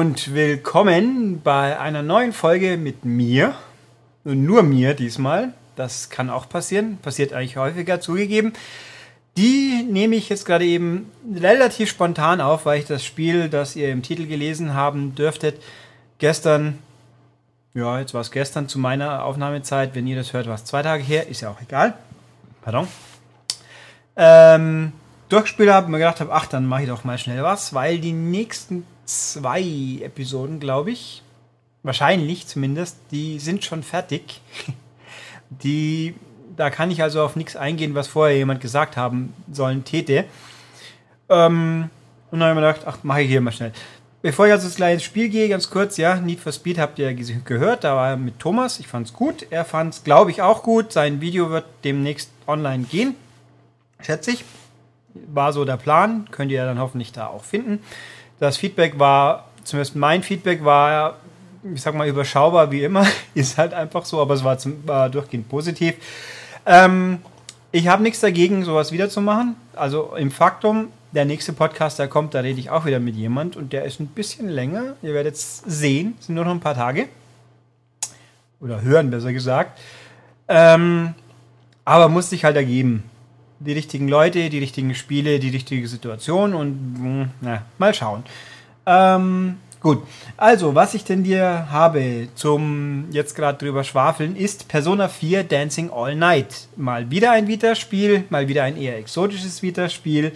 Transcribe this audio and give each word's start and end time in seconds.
Und 0.00 0.32
willkommen 0.32 1.42
bei 1.42 1.78
einer 1.78 2.02
neuen 2.02 2.32
Folge 2.32 2.78
mit 2.78 3.04
mir. 3.04 3.54
Nur 4.24 4.62
mir 4.62 4.94
diesmal. 4.94 5.52
Das 5.76 6.08
kann 6.08 6.30
auch 6.30 6.48
passieren. 6.48 6.96
Passiert 6.96 7.34
eigentlich 7.34 7.58
häufiger, 7.58 8.00
zugegeben. 8.00 8.54
Die 9.36 9.86
nehme 9.86 10.16
ich 10.16 10.30
jetzt 10.30 10.46
gerade 10.46 10.64
eben 10.64 11.10
relativ 11.36 11.90
spontan 11.90 12.40
auf, 12.40 12.64
weil 12.64 12.78
ich 12.78 12.86
das 12.86 13.04
Spiel, 13.04 13.50
das 13.50 13.76
ihr 13.76 13.90
im 13.92 14.00
Titel 14.00 14.26
gelesen 14.26 14.72
haben 14.72 15.14
dürftet, 15.14 15.62
gestern, 16.16 16.78
ja, 17.74 18.00
jetzt 18.00 18.14
war 18.14 18.22
es 18.22 18.30
gestern 18.30 18.68
zu 18.68 18.78
meiner 18.78 19.26
Aufnahmezeit, 19.26 19.94
wenn 19.94 20.06
ihr 20.06 20.16
das 20.16 20.32
hört, 20.32 20.46
war 20.46 20.54
es 20.54 20.64
zwei 20.64 20.82
Tage 20.82 21.02
her, 21.02 21.28
ist 21.28 21.42
ja 21.42 21.50
auch 21.50 21.60
egal. 21.60 21.92
Pardon. 22.62 22.88
Ähm, 24.16 24.92
durchgespielt 25.28 25.68
habe, 25.68 25.90
mir 25.90 25.98
gedacht 25.98 26.20
habe, 26.20 26.32
ach, 26.32 26.46
dann 26.46 26.64
mache 26.64 26.84
ich 26.84 26.88
doch 26.88 27.04
mal 27.04 27.18
schnell 27.18 27.42
was, 27.42 27.74
weil 27.74 27.98
die 27.98 28.14
nächsten 28.14 28.86
zwei 29.04 29.62
Episoden, 30.02 30.60
glaube 30.60 30.90
ich, 30.92 31.22
wahrscheinlich 31.82 32.46
zumindest, 32.46 32.98
die 33.10 33.38
sind 33.38 33.64
schon 33.64 33.82
fertig. 33.82 34.40
Die, 35.50 36.14
da 36.56 36.70
kann 36.70 36.92
ich 36.92 37.02
also 37.02 37.22
auf 37.24 37.34
nichts 37.34 37.56
eingehen, 37.56 37.96
was 37.96 38.06
vorher 38.06 38.36
jemand 38.36 38.60
gesagt 38.60 38.96
haben 38.96 39.34
sollen, 39.50 39.82
täte. 39.82 40.26
Ähm, 41.28 41.90
und 42.30 42.38
dann 42.38 42.50
habe 42.50 42.60
ich 42.60 42.62
mir 42.62 42.72
gedacht, 42.72 42.86
ach, 42.86 43.02
mache 43.02 43.22
ich 43.22 43.28
hier 43.28 43.40
mal 43.40 43.50
schnell. 43.50 43.72
Bevor 44.22 44.46
ich 44.46 44.52
also 44.52 44.66
ins 44.66 44.76
kleine 44.76 45.00
Spiel 45.00 45.30
gehe, 45.30 45.48
ganz 45.48 45.70
kurz, 45.70 45.96
ja, 45.96 46.16
Need 46.16 46.40
for 46.40 46.52
Speed 46.52 46.78
habt 46.78 46.98
ihr 46.98 47.14
gehört, 47.14 47.84
da 47.84 47.96
war 47.96 48.10
er 48.10 48.16
mit 48.16 48.38
Thomas, 48.38 48.78
ich 48.78 48.86
fand 48.86 49.06
es 49.06 49.14
gut, 49.14 49.46
er 49.50 49.64
fand 49.64 49.94
es, 49.94 50.04
glaube 50.04 50.30
ich, 50.30 50.42
auch 50.42 50.62
gut, 50.62 50.92
sein 50.92 51.22
Video 51.22 51.50
wird 51.50 51.64
demnächst 51.84 52.30
online 52.46 52.84
gehen, 52.84 53.16
schätze 54.00 54.32
ich, 54.32 54.44
war 55.14 55.54
so 55.54 55.64
der 55.64 55.78
Plan, 55.78 56.28
könnt 56.30 56.52
ihr 56.52 56.64
dann 56.66 56.78
hoffentlich 56.78 57.12
da 57.12 57.28
auch 57.28 57.44
finden. 57.44 57.80
Das 58.40 58.56
Feedback 58.56 58.98
war, 58.98 59.48
zumindest 59.64 59.94
mein 59.94 60.22
Feedback 60.22 60.64
war, 60.64 61.18
ich 61.74 61.82
sag 61.82 61.94
mal, 61.94 62.08
überschaubar 62.08 62.70
wie 62.72 62.82
immer. 62.82 63.06
Ist 63.34 63.58
halt 63.58 63.74
einfach 63.74 64.04
so, 64.04 64.20
aber 64.20 64.34
es 64.34 64.42
war, 64.42 64.58
zum, 64.58 64.86
war 64.88 65.10
durchgehend 65.10 65.48
positiv. 65.48 65.94
Ähm, 66.66 67.18
ich 67.70 67.86
habe 67.86 68.02
nichts 68.02 68.20
dagegen, 68.20 68.64
sowas 68.64 68.92
wiederzumachen. 68.92 69.56
Also 69.76 70.16
im 70.16 70.30
Faktum, 70.30 70.88
der 71.12 71.26
nächste 71.26 71.52
Podcast, 71.52 71.98
der 71.98 72.08
kommt, 72.08 72.34
da 72.34 72.40
rede 72.40 72.58
ich 72.58 72.70
auch 72.70 72.86
wieder 72.86 72.98
mit 72.98 73.14
jemand 73.14 73.56
und 73.56 73.72
der 73.74 73.84
ist 73.84 74.00
ein 74.00 74.06
bisschen 74.06 74.48
länger. 74.48 74.96
Ihr 75.02 75.12
werdet 75.12 75.34
es 75.34 75.58
sehen, 75.66 76.16
sind 76.20 76.34
nur 76.34 76.44
noch 76.44 76.52
ein 76.52 76.60
paar 76.60 76.74
Tage. 76.74 77.08
Oder 78.58 78.80
hören, 78.80 79.10
besser 79.10 79.32
gesagt. 79.32 79.78
Ähm, 80.48 81.14
aber 81.84 82.08
muss 82.08 82.30
sich 82.30 82.44
halt 82.44 82.56
ergeben 82.56 83.04
die 83.60 83.72
richtigen 83.72 84.08
Leute, 84.08 84.48
die 84.48 84.58
richtigen 84.58 84.94
Spiele, 84.94 85.38
die 85.38 85.50
richtige 85.50 85.86
Situation 85.86 86.54
und 86.54 86.96
hm, 86.98 87.30
na, 87.42 87.62
mal 87.78 87.94
schauen. 87.94 88.24
Ähm, 88.86 89.58
gut, 89.80 90.02
also 90.38 90.74
was 90.74 90.94
ich 90.94 91.04
denn 91.04 91.22
dir 91.22 91.66
habe 91.70 92.28
zum 92.34 93.04
jetzt 93.12 93.34
gerade 93.36 93.58
drüber 93.58 93.84
schwafeln 93.84 94.34
ist 94.34 94.68
Persona 94.68 95.08
4 95.08 95.44
Dancing 95.44 95.90
All 95.90 96.16
Night. 96.16 96.68
Mal 96.76 97.10
wieder 97.10 97.32
ein 97.32 97.46
Vita-Spiel, 97.46 98.24
mal 98.30 98.48
wieder 98.48 98.64
ein 98.64 98.76
eher 98.76 98.96
exotisches 98.96 99.62
Vita-Spiel. 99.62 100.32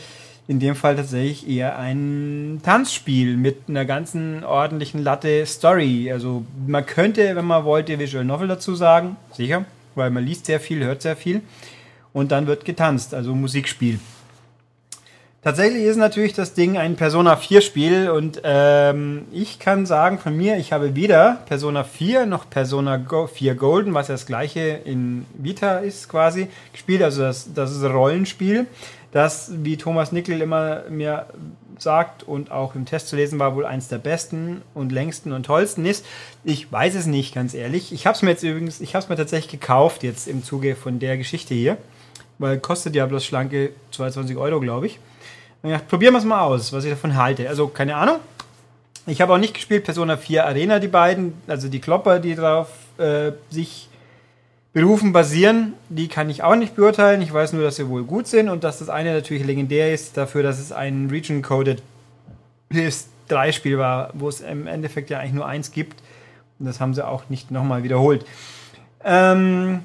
In 0.47 0.61
dem 0.61 0.77
Fall 0.77 0.95
tatsächlich 0.95 1.49
eher 1.49 1.79
ein 1.79 2.61
Tanzspiel 2.63 3.39
mit 3.39 3.61
einer 3.67 3.87
ganzen 3.87 4.45
ordentlichen 4.45 5.03
Latte 5.03 5.47
Story. 5.47 6.13
Also 6.13 6.45
man 6.67 6.85
könnte, 6.85 7.35
wenn 7.35 7.47
man 7.47 7.65
wollte, 7.65 7.99
Visual 7.99 8.27
Novel 8.27 8.49
dazu 8.49 8.75
sagen, 8.75 9.17
sicher, 9.33 9.65
weil 9.95 10.11
man 10.11 10.23
liest 10.23 10.45
sehr 10.45 10.61
viel, 10.61 10.85
hört 10.85 11.01
sehr 11.01 11.17
viel 11.17 11.41
und 12.15 12.33
dann 12.33 12.47
wird 12.47 12.65
getanzt, 12.65 13.13
also 13.13 13.35
Musikspiel. 13.35 13.99
Tatsächlich 15.43 15.83
ist 15.83 15.99
natürlich 15.99 16.33
das 16.33 16.55
Ding 16.55 16.79
ein 16.79 16.97
Persona 16.97 17.37
4 17.37 17.61
Spiel 17.61 18.09
und 18.09 18.41
ähm, 18.45 19.27
ich 19.31 19.59
kann 19.59 19.85
sagen 19.85 20.19
von 20.19 20.35
mir, 20.35 20.57
ich 20.57 20.73
habe 20.73 20.97
weder 20.97 21.43
Persona 21.45 21.85
4 21.85 22.25
noch 22.25 22.49
Persona 22.49 22.99
4 23.27 23.55
Golden, 23.55 23.93
was 23.93 24.09
ja 24.09 24.15
das 24.15 24.25
gleiche 24.25 24.61
in 24.61 25.27
Vita 25.35 25.81
ist 25.81 26.09
quasi, 26.09 26.49
gespielt. 26.73 27.03
Also 27.03 27.21
das, 27.21 27.53
das 27.53 27.73
ist 27.73 27.85
ein 27.85 27.93
Rollenspiel, 27.93 28.65
das, 29.13 29.51
wie 29.63 29.77
Thomas 29.77 30.13
Nickel 30.13 30.41
immer 30.41 30.85
mir 30.89 31.27
sagt 31.79 32.23
und 32.23 32.51
auch 32.51 32.75
im 32.75 32.87
Test 32.87 33.09
zu 33.09 33.17
lesen 33.17 33.39
war, 33.39 33.55
wohl 33.55 33.67
eins 33.67 33.89
der 33.89 33.99
besten 33.99 34.63
und 34.73 34.93
längsten 34.93 35.33
und 35.33 35.45
tollsten 35.45 35.85
ist. 35.85 36.07
Ich 36.45 36.73
weiß 36.73 36.95
es 36.95 37.05
nicht, 37.05 37.35
ganz 37.35 37.53
ehrlich. 37.53 37.93
Ich 37.93 38.07
habe 38.07 38.17
es 38.17 38.23
mir 38.23 38.31
jetzt 38.31 38.45
übrigens, 38.45 38.81
ich 38.81 38.95
habe 38.95 39.03
es 39.03 39.11
mir 39.11 39.17
tatsächlich 39.17 39.61
gekauft 39.61 40.05
jetzt 40.05 40.27
im 40.27 40.43
Zuge 40.43 40.75
von 40.75 41.01
der 41.01 41.19
Geschichte 41.19 41.53
hier 41.53 41.77
weil 42.39 42.59
kostet 42.59 42.95
ja 42.95 43.07
bloß 43.07 43.25
schlanke 43.25 43.71
22 43.93 44.37
Euro, 44.37 44.61
glaube 44.61 44.87
ich. 44.87 44.99
Und 45.63 45.71
ich 45.71 45.77
dachte, 45.77 45.89
probieren 45.89 46.15
wir 46.15 46.19
es 46.19 46.25
mal 46.25 46.43
aus, 46.43 46.73
was 46.73 46.85
ich 46.85 46.91
davon 46.91 47.17
halte. 47.17 47.49
Also 47.49 47.69
keine 47.69 47.97
Ahnung. 47.97 48.17
Ich 49.07 49.21
habe 49.21 49.35
auch 49.35 49.39
nicht 49.39 49.55
gespielt 49.55 49.85
Persona 49.85 50.17
4 50.17 50.47
Arena, 50.47 50.79
die 50.79 50.89
beiden, 50.89 51.35
also 51.47 51.69
die 51.69 51.81
Klopper, 51.81 52.21
die 52.21 52.35
darauf 52.35 52.69
äh, 52.99 53.33
sich 53.51 53.89
berufen, 54.73 55.13
basieren, 55.13 55.75
die 55.89 56.09
kann 56.09 56.29
ich 56.29 56.43
auch 56.43 56.57
nicht 56.57 56.75
beurteilen. 56.75 57.23
Ich 57.23 57.33
weiß 57.33 57.53
nur, 57.53 57.63
dass 57.63 57.77
sie 57.77 57.89
wohl 57.89 58.03
gut 58.03 58.27
sind 58.27 58.49
und 58.49 58.65
dass 58.65 58.81
das 58.81 58.89
eine 58.89 59.15
natürlich 59.15 59.45
legendär 59.45 59.93
ist 59.95 60.17
dafür, 60.17 60.43
dass 60.43 60.59
es 60.59 60.73
ein 60.73 61.09
Region-Coded 61.11 61.81
PS3-Spiel 62.73 63.79
war, 63.79 64.11
wo 64.15 64.29
es 64.29 64.41
im 64.41 64.67
Endeffekt 64.67 65.11
ja 65.11 65.21
eigentlich 65.21 65.35
nur 65.35 65.47
eins 65.47 65.71
gibt. 65.71 66.03
Und 66.59 66.67
das 66.67 66.81
haben 66.81 66.93
sie 66.93 67.07
auch 67.07 67.29
nicht 67.29 67.51
nochmal 67.51 67.85
wiederholt. 67.85 68.27
Ähm, 69.05 69.81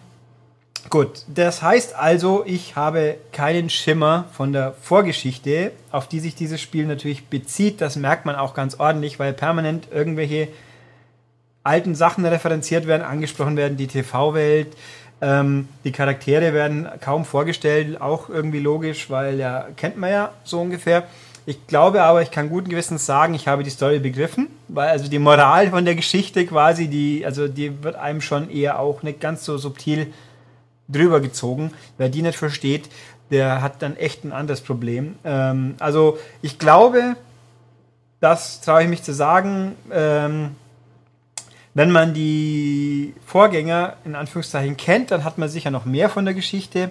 Gut, 0.89 1.23
das 1.27 1.61
heißt 1.61 1.95
also, 1.95 2.43
ich 2.45 2.75
habe 2.75 3.17
keinen 3.31 3.69
Schimmer 3.69 4.25
von 4.31 4.53
der 4.53 4.73
Vorgeschichte, 4.81 5.71
auf 5.91 6.07
die 6.07 6.19
sich 6.19 6.35
dieses 6.35 6.61
Spiel 6.61 6.85
natürlich 6.85 7.27
bezieht. 7.27 7.81
Das 7.81 7.95
merkt 7.95 8.25
man 8.25 8.35
auch 8.35 8.53
ganz 8.53 8.79
ordentlich, 8.79 9.19
weil 9.19 9.33
permanent 9.33 9.89
irgendwelche 9.91 10.47
alten 11.63 11.95
Sachen 11.95 12.25
referenziert 12.25 12.87
werden, 12.87 13.03
angesprochen 13.03 13.57
werden, 13.57 13.77
die 13.77 13.87
TV-Welt. 13.87 14.75
Ähm, 15.21 15.67
die 15.83 15.91
Charaktere 15.91 16.53
werden 16.53 16.87
kaum 17.01 17.25
vorgestellt, 17.25 17.99
auch 17.99 18.29
irgendwie 18.29 18.59
logisch, 18.59 19.09
weil 19.09 19.37
ja, 19.37 19.67
kennt 19.75 19.97
man 19.97 20.11
ja 20.11 20.31
so 20.43 20.61
ungefähr. 20.61 21.03
Ich 21.45 21.67
glaube 21.67 22.03
aber, 22.03 22.21
ich 22.21 22.31
kann 22.31 22.49
guten 22.49 22.69
Gewissens 22.69 23.05
sagen, 23.05 23.33
ich 23.33 23.47
habe 23.47 23.63
die 23.63 23.69
Story 23.69 23.99
begriffen, 23.99 24.47
weil 24.67 24.89
also 24.89 25.09
die 25.09 25.19
Moral 25.19 25.69
von 25.71 25.83
der 25.83 25.95
Geschichte 25.95 26.45
quasi, 26.45 26.87
die, 26.87 27.25
also 27.25 27.47
die 27.47 27.83
wird 27.83 27.95
einem 27.95 28.21
schon 28.21 28.49
eher 28.49 28.79
auch 28.79 29.03
nicht 29.03 29.19
ganz 29.19 29.45
so 29.45 29.57
subtil 29.57 30.13
drüber 30.89 31.21
gezogen. 31.21 31.71
Wer 31.97 32.09
die 32.09 32.21
nicht 32.21 32.37
versteht, 32.37 32.89
der 33.31 33.61
hat 33.61 33.81
dann 33.81 33.95
echt 33.95 34.23
ein 34.23 34.33
anderes 34.33 34.61
Problem. 34.61 35.15
Ähm, 35.23 35.75
also 35.79 36.17
ich 36.41 36.59
glaube, 36.59 37.15
das 38.19 38.61
traue 38.61 38.83
ich 38.83 38.89
mich 38.89 39.03
zu 39.03 39.13
sagen, 39.13 39.75
ähm, 39.91 40.55
wenn 41.73 41.91
man 41.91 42.13
die 42.13 43.13
Vorgänger 43.25 43.97
in 44.03 44.15
Anführungszeichen 44.15 44.75
kennt, 44.75 45.11
dann 45.11 45.23
hat 45.23 45.37
man 45.37 45.47
sicher 45.47 45.71
noch 45.71 45.85
mehr 45.85 46.09
von 46.09 46.25
der 46.25 46.33
Geschichte. 46.33 46.89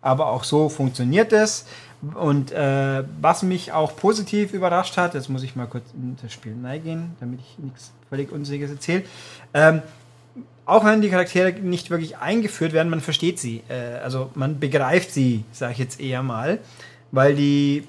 Aber 0.00 0.28
auch 0.28 0.44
so 0.44 0.68
funktioniert 0.68 1.32
es. 1.32 1.66
Und 2.14 2.50
äh, 2.50 3.04
was 3.20 3.42
mich 3.42 3.72
auch 3.72 3.96
positiv 3.96 4.52
überrascht 4.52 4.96
hat, 4.96 5.14
jetzt 5.14 5.28
muss 5.28 5.44
ich 5.44 5.54
mal 5.54 5.66
kurz 5.66 5.84
in 5.94 6.16
das 6.20 6.32
Spiel 6.32 6.54
neigehen, 6.54 7.16
damit 7.20 7.40
ich 7.40 7.58
nichts 7.58 7.92
völlig 8.08 8.32
Unsicheres 8.32 8.72
erzähle. 8.72 9.04
Ähm, 9.54 9.82
auch 10.64 10.84
wenn 10.84 11.00
die 11.00 11.10
Charaktere 11.10 11.52
nicht 11.52 11.90
wirklich 11.90 12.18
eingeführt 12.18 12.72
werden, 12.72 12.88
man 12.88 13.00
versteht 13.00 13.38
sie. 13.38 13.62
Äh, 13.68 13.98
also 14.02 14.30
man 14.34 14.60
begreift 14.60 15.12
sie, 15.12 15.44
sage 15.52 15.72
ich 15.72 15.78
jetzt 15.78 16.00
eher 16.00 16.22
mal, 16.22 16.58
weil 17.10 17.34
die 17.34 17.84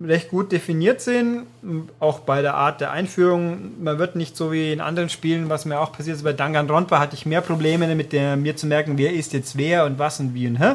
recht 0.00 0.28
gut 0.28 0.52
definiert 0.52 1.00
sind, 1.00 1.46
auch 2.00 2.20
bei 2.20 2.42
der 2.42 2.54
Art 2.54 2.80
der 2.80 2.90
Einführung. 2.90 3.82
Man 3.82 3.98
wird 3.98 4.14
nicht 4.14 4.36
so 4.36 4.52
wie 4.52 4.72
in 4.72 4.80
anderen 4.80 5.08
Spielen, 5.08 5.48
was 5.48 5.64
mir 5.64 5.80
auch 5.80 5.92
passiert 5.92 6.16
ist, 6.16 6.22
bei 6.22 6.34
Danganronpa 6.34 6.98
hatte 6.98 7.14
ich 7.14 7.24
mehr 7.24 7.40
Probleme 7.40 7.92
mit 7.94 8.12
der, 8.12 8.36
mir 8.36 8.56
zu 8.56 8.66
merken, 8.66 8.98
wer 8.98 9.12
ist 9.12 9.32
jetzt 9.32 9.56
wer 9.56 9.86
und 9.86 9.98
was 9.98 10.20
und 10.20 10.34
wie 10.34 10.46
und 10.46 10.56
hä. 10.56 10.74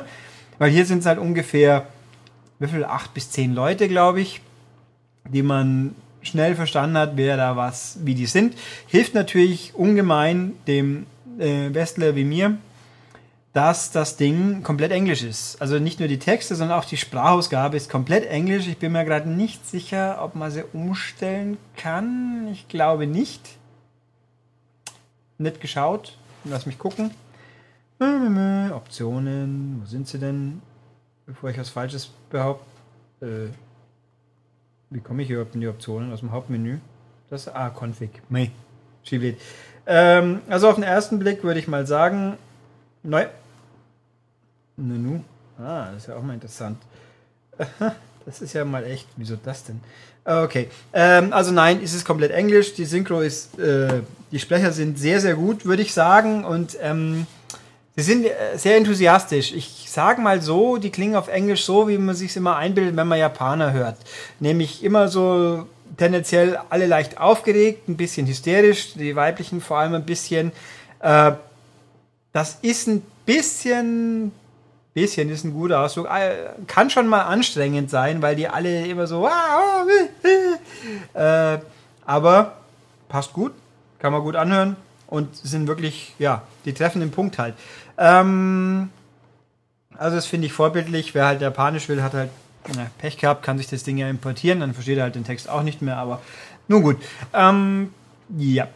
Weil 0.58 0.72
hier 0.72 0.86
sind 0.86 1.00
es 1.00 1.06
halt 1.06 1.20
ungefähr, 1.20 1.88
wie 2.60 2.68
viel, 2.68 2.84
acht 2.84 3.14
bis 3.14 3.32
zehn 3.32 3.54
Leute, 3.54 3.88
glaube 3.88 4.22
ich, 4.22 4.42
die 5.28 5.44
man 5.44 5.96
schnell 6.24 6.56
verstanden 6.56 6.98
hat, 6.98 7.14
wer 7.16 7.38
da 7.38 7.56
was, 7.56 7.98
wie 8.04 8.16
die 8.16 8.26
sind. 8.26 8.56
Hilft 8.88 9.14
natürlich 9.14 9.74
ungemein 9.76 10.54
dem 10.68 11.06
äh, 11.42 11.74
Westler 11.74 12.16
wie 12.16 12.24
mir, 12.24 12.58
dass 13.54 13.92
das 13.92 14.16
Ding 14.16 14.64
komplett 14.64 14.92
Englisch 14.92 15.24
ist. 15.24 15.62
Also 15.62 15.80
nicht 15.80 16.00
nur 16.00 16.08
die 16.08 16.20
Texte, 16.20 16.56
sondern 16.56 16.80
auch 16.80 16.86
die 16.86 16.98
Sprachausgabe 16.98 17.76
ist 17.76 17.90
komplett 17.90 18.26
Englisch. 18.26 18.68
Ich 18.68 18.78
bin 18.78 18.94
mir 18.94 19.04
gerade 19.04 19.30
nicht 19.30 19.68
sicher, 19.68 20.20
ob 20.22 20.36
man 20.36 20.52
sie 20.52 20.64
umstellen 20.72 21.58
kann. 21.76 22.48
Ich 22.52 22.70
glaube 22.70 23.08
nicht. 23.08 23.58
Nicht 25.38 25.60
geschaut. 25.60 26.18
Lass 26.46 26.66
mich 26.66 26.80
gucken. 26.80 27.12
Optionen. 28.00 29.82
Wo 29.82 29.86
sind 29.86 30.08
sie 30.08 30.18
denn? 30.18 30.62
Bevor 31.26 31.50
ich 31.50 31.58
was 31.58 31.70
Falsches 31.70 32.10
behaupte. 32.30 32.66
Äh, 33.22 33.50
wie 34.90 35.02
komme 35.02 35.24
ich 35.24 35.30
überhaupt 35.30 35.56
in 35.56 35.62
die 35.62 35.68
Optionen 35.68 36.12
aus 36.12 36.22
dem 36.22 36.32
Hauptmenü? 36.32 36.80
Das 37.30 37.48
ist 37.48 37.54
ah, 37.54 37.70
Config. 37.70 38.10
Mei. 38.30 38.52
Schieblet. 39.04 39.40
Ähm, 39.86 40.42
also 40.50 40.70
auf 40.70 40.76
den 40.76 40.84
ersten 40.84 41.20
Blick 41.20 41.44
würde 41.44 41.60
ich 41.60 41.68
mal 41.68 41.88
sagen, 41.88 42.38
neu. 43.04 43.28
Nanu. 44.78 45.22
Ah, 45.60 45.88
das 45.92 46.04
ist 46.04 46.08
ja 46.08 46.16
auch 46.16 46.24
mal 46.24 46.34
interessant. 46.34 46.78
Das 48.26 48.40
ist 48.42 48.54
ja 48.54 48.66
mal 48.66 48.84
echt. 48.84 49.08
Wieso 49.18 49.36
das 49.36 49.64
denn? 49.64 49.80
Okay. 50.24 50.70
Ähm, 50.94 51.34
also 51.34 51.52
nein, 51.52 51.82
ist 51.82 51.96
es 51.96 52.06
komplett 52.06 52.32
Englisch. 52.32 52.76
Die 52.76 52.86
Synchro 52.86 53.22
ist, 53.22 53.58
äh, 53.60 54.02
die 54.32 54.40
Sprecher 54.40 54.72
sind 54.72 55.00
sehr, 55.00 55.20
sehr 55.20 55.36
gut, 55.36 55.66
würde 55.66 55.82
ich 55.82 55.94
sagen. 55.94 56.46
Und 56.46 56.78
ähm, 56.82 57.26
sie 57.96 58.04
sind 58.04 58.26
äh, 58.26 58.58
sehr 58.58 58.78
enthusiastisch. 58.78 59.54
Ich 59.54 59.86
sage 59.90 60.22
mal 60.22 60.42
so, 60.42 60.78
die 60.78 60.92
klingen 60.92 61.16
auf 61.16 61.28
Englisch 61.28 61.66
so, 61.66 61.88
wie 61.88 61.98
man 61.98 62.16
sich 62.16 62.36
immer 62.38 62.58
einbildet, 62.58 62.96
wenn 62.96 63.08
man 63.08 63.18
Japaner 63.18 63.74
hört. 63.74 63.98
Nämlich 64.40 64.84
immer 64.84 65.08
so 65.08 65.66
tendenziell 65.98 66.60
alle 66.70 66.88
leicht 66.88 67.20
aufgeregt, 67.20 67.88
ein 67.90 67.98
bisschen 67.98 68.28
hysterisch, 68.28 68.94
die 68.94 69.16
weiblichen 69.16 69.62
vor 69.62 69.80
allem 69.80 69.94
ein 69.94 70.06
bisschen. 70.06 70.52
Äh, 71.00 71.34
das 72.34 72.60
ist 72.62 72.88
ein 72.88 73.02
bisschen 73.26 74.32
bisschen 74.94 75.30
ist 75.30 75.44
ein 75.44 75.54
guter 75.54 75.82
Ausdruck. 75.82 76.08
Äh, 76.08 76.50
kann 76.68 76.90
schon 76.90 77.08
mal 77.08 77.22
anstrengend 77.22 77.90
sein, 77.90 78.22
weil 78.22 78.36
die 78.36 78.48
alle 78.48 78.86
immer 78.88 79.08
so. 79.08 79.28
äh, 81.14 81.60
aber 82.06 82.58
passt 83.10 83.34
gut, 83.34 83.54
kann 84.00 84.12
man 84.12 84.22
gut 84.22 84.36
anhören 84.36 84.76
und 85.08 85.36
sind 85.36 85.68
wirklich, 85.68 86.14
ja, 86.20 86.44
die 86.66 86.74
treffen 86.74 87.00
den 87.00 87.12
Punkt 87.12 87.38
halt. 87.38 87.56
Ähm, 87.98 88.90
also, 89.98 90.16
das 90.16 90.26
finde 90.26 90.48
ich 90.48 90.54
vorbildlich. 90.54 91.14
Wer 91.14 91.26
halt 91.26 91.42
Japanisch 91.42 91.88
will, 91.90 92.02
hat 92.02 92.14
halt 92.14 92.30
na, 92.76 92.88
Pech 92.98 93.18
gehabt, 93.18 93.44
kann 93.44 93.58
sich 93.58 93.68
das 93.68 93.84
Ding 93.84 93.98
ja 93.98 94.10
importieren, 94.10 94.60
dann 94.60 94.74
versteht 94.74 94.98
er 94.98 95.04
halt 95.04 95.16
den 95.16 95.24
Text 95.24 95.50
auch 95.50 95.64
nicht 95.64 95.82
mehr, 95.82 95.98
aber 95.98 96.22
nun 96.68 96.82
gut. 96.84 96.98
Ähm, 97.34 97.94
ja. 98.38 98.68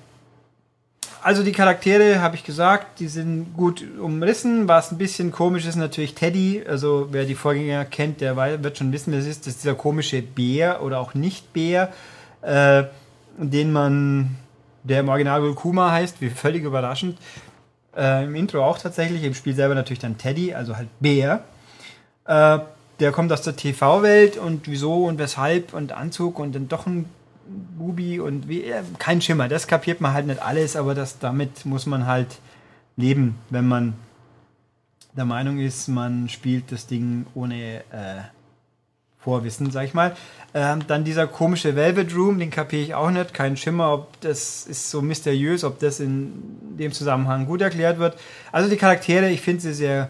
Also 1.21 1.41
die 1.41 1.53
Charaktere, 1.53 2.21
habe 2.21 2.35
ich 2.35 2.43
gesagt, 2.43 2.99
die 2.99 3.07
sind 3.07 3.55
gut 3.55 3.83
umrissen. 3.99 4.67
Was 4.67 4.91
ein 4.91 4.99
bisschen 4.99 5.31
komisch 5.31 5.65
ist, 5.65 5.75
natürlich 5.75 6.13
Teddy. 6.13 6.63
Also 6.67 7.07
wer 7.09 7.25
die 7.25 7.33
Vorgänger 7.33 7.83
kennt, 7.85 8.21
der 8.21 8.37
wird 8.61 8.77
schon 8.77 8.91
wissen, 8.91 9.11
wer 9.11 9.19
es 9.19 9.25
ist. 9.25 9.47
Das 9.47 9.55
ist 9.55 9.63
dieser 9.63 9.73
komische 9.73 10.21
Bär 10.21 10.83
oder 10.83 10.99
auch 10.99 11.15
Nicht-Bär, 11.15 11.91
äh, 12.43 12.83
den 13.37 13.71
man, 13.71 14.35
der 14.83 14.99
im 14.99 15.09
Original 15.09 15.41
wohl 15.41 15.55
Kuma 15.55 15.91
heißt, 15.91 16.21
wie 16.21 16.29
völlig 16.29 16.63
überraschend. 16.63 17.17
Äh, 17.97 18.25
Im 18.25 18.35
Intro 18.35 18.63
auch 18.63 18.77
tatsächlich, 18.77 19.23
im 19.23 19.33
Spiel 19.33 19.55
selber 19.55 19.73
natürlich 19.73 19.99
dann 19.99 20.19
Teddy, 20.19 20.53
also 20.53 20.75
halt 20.75 20.89
Bär. 20.99 21.43
Äh, 22.27 22.59
der 22.99 23.11
kommt 23.11 23.31
aus 23.31 23.41
der 23.41 23.55
TV-Welt 23.55 24.37
und 24.37 24.67
wieso 24.67 25.05
und 25.05 25.17
weshalb 25.17 25.73
und 25.73 25.91
Anzug 25.91 26.39
und 26.39 26.55
dann 26.55 26.67
doch 26.67 26.85
ein 26.85 27.05
Bubi 27.77 28.19
und 28.19 28.47
wie, 28.47 28.71
kein 28.97 29.21
Schimmer. 29.21 29.47
Das 29.47 29.67
kapiert 29.67 30.01
man 30.01 30.13
halt 30.13 30.27
nicht 30.27 30.41
alles, 30.41 30.75
aber 30.75 30.95
das, 30.95 31.19
damit 31.19 31.65
muss 31.65 31.85
man 31.85 32.07
halt 32.07 32.39
leben, 32.97 33.35
wenn 33.49 33.67
man 33.67 33.93
der 35.15 35.25
Meinung 35.25 35.59
ist, 35.59 35.87
man 35.87 36.27
spielt 36.29 36.71
das 36.71 36.87
Ding 36.87 37.25
ohne 37.35 37.77
äh, 37.91 38.21
Vorwissen, 39.19 39.71
sag 39.71 39.85
ich 39.85 39.93
mal. 39.93 40.15
Ähm, 40.53 40.85
dann 40.87 41.03
dieser 41.03 41.27
komische 41.27 41.75
Velvet 41.75 42.15
Room, 42.15 42.37
den 42.37 42.51
kapiere 42.51 42.81
ich 42.81 42.93
auch 42.93 43.11
nicht. 43.11 43.33
Kein 43.33 43.57
Schimmer, 43.57 43.93
ob 43.93 44.21
das 44.21 44.65
ist 44.67 44.89
so 44.89 45.01
mysteriös, 45.01 45.63
ob 45.63 45.79
das 45.79 45.99
in 45.99 46.33
dem 46.77 46.91
Zusammenhang 46.91 47.45
gut 47.45 47.61
erklärt 47.61 47.97
wird. 47.97 48.17
Also 48.51 48.69
die 48.69 48.77
Charaktere, 48.77 49.29
ich 49.29 49.41
finde 49.41 49.61
sie 49.61 49.73
sehr 49.73 50.09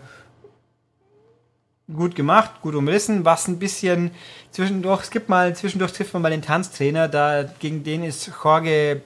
gut 1.93 2.15
gemacht, 2.15 2.61
gut 2.61 2.75
umrissen, 2.75 3.25
was 3.25 3.47
ein 3.47 3.59
bisschen 3.59 4.11
zwischendurch, 4.51 5.03
es 5.03 5.11
gibt 5.11 5.29
mal, 5.29 5.55
zwischendurch 5.55 5.93
trifft 5.93 6.13
man 6.13 6.21
mal 6.21 6.31
den 6.31 6.41
Tanztrainer, 6.41 7.07
da 7.07 7.43
gegen 7.59 7.83
den 7.83 8.03
ist 8.03 8.31
Jorge 8.43 9.01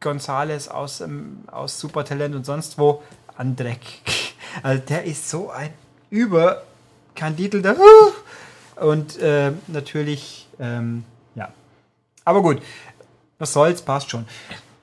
González 0.00 0.68
aus, 0.68 1.00
ähm, 1.00 1.44
aus 1.50 1.78
Supertalent 1.78 2.34
und 2.34 2.44
sonst 2.44 2.78
wo 2.78 3.02
an 3.36 3.56
Dreck. 3.56 3.80
Also 4.62 4.82
der 4.86 5.04
ist 5.04 5.30
so 5.30 5.48
ein 5.48 5.70
überkandidelter 6.10 7.74
und 8.76 9.18
äh, 9.18 9.52
natürlich, 9.66 10.46
ähm, 10.60 11.04
ja. 11.34 11.48
Aber 12.26 12.42
gut, 12.42 12.60
was 13.38 13.54
soll's, 13.54 13.80
passt 13.80 14.10
schon. 14.10 14.26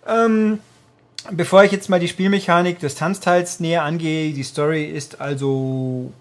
Ähm, 0.08 0.60
bevor 1.30 1.64
ich 1.64 1.72
jetzt 1.72 1.88
mal 1.88 2.00
die 2.00 2.08
Spielmechanik 2.08 2.80
des 2.80 2.96
Tanzteils 2.96 3.60
näher 3.60 3.84
angehe, 3.84 4.34
die 4.34 4.42
Story 4.42 4.86
ist 4.86 5.22
also 5.22 6.12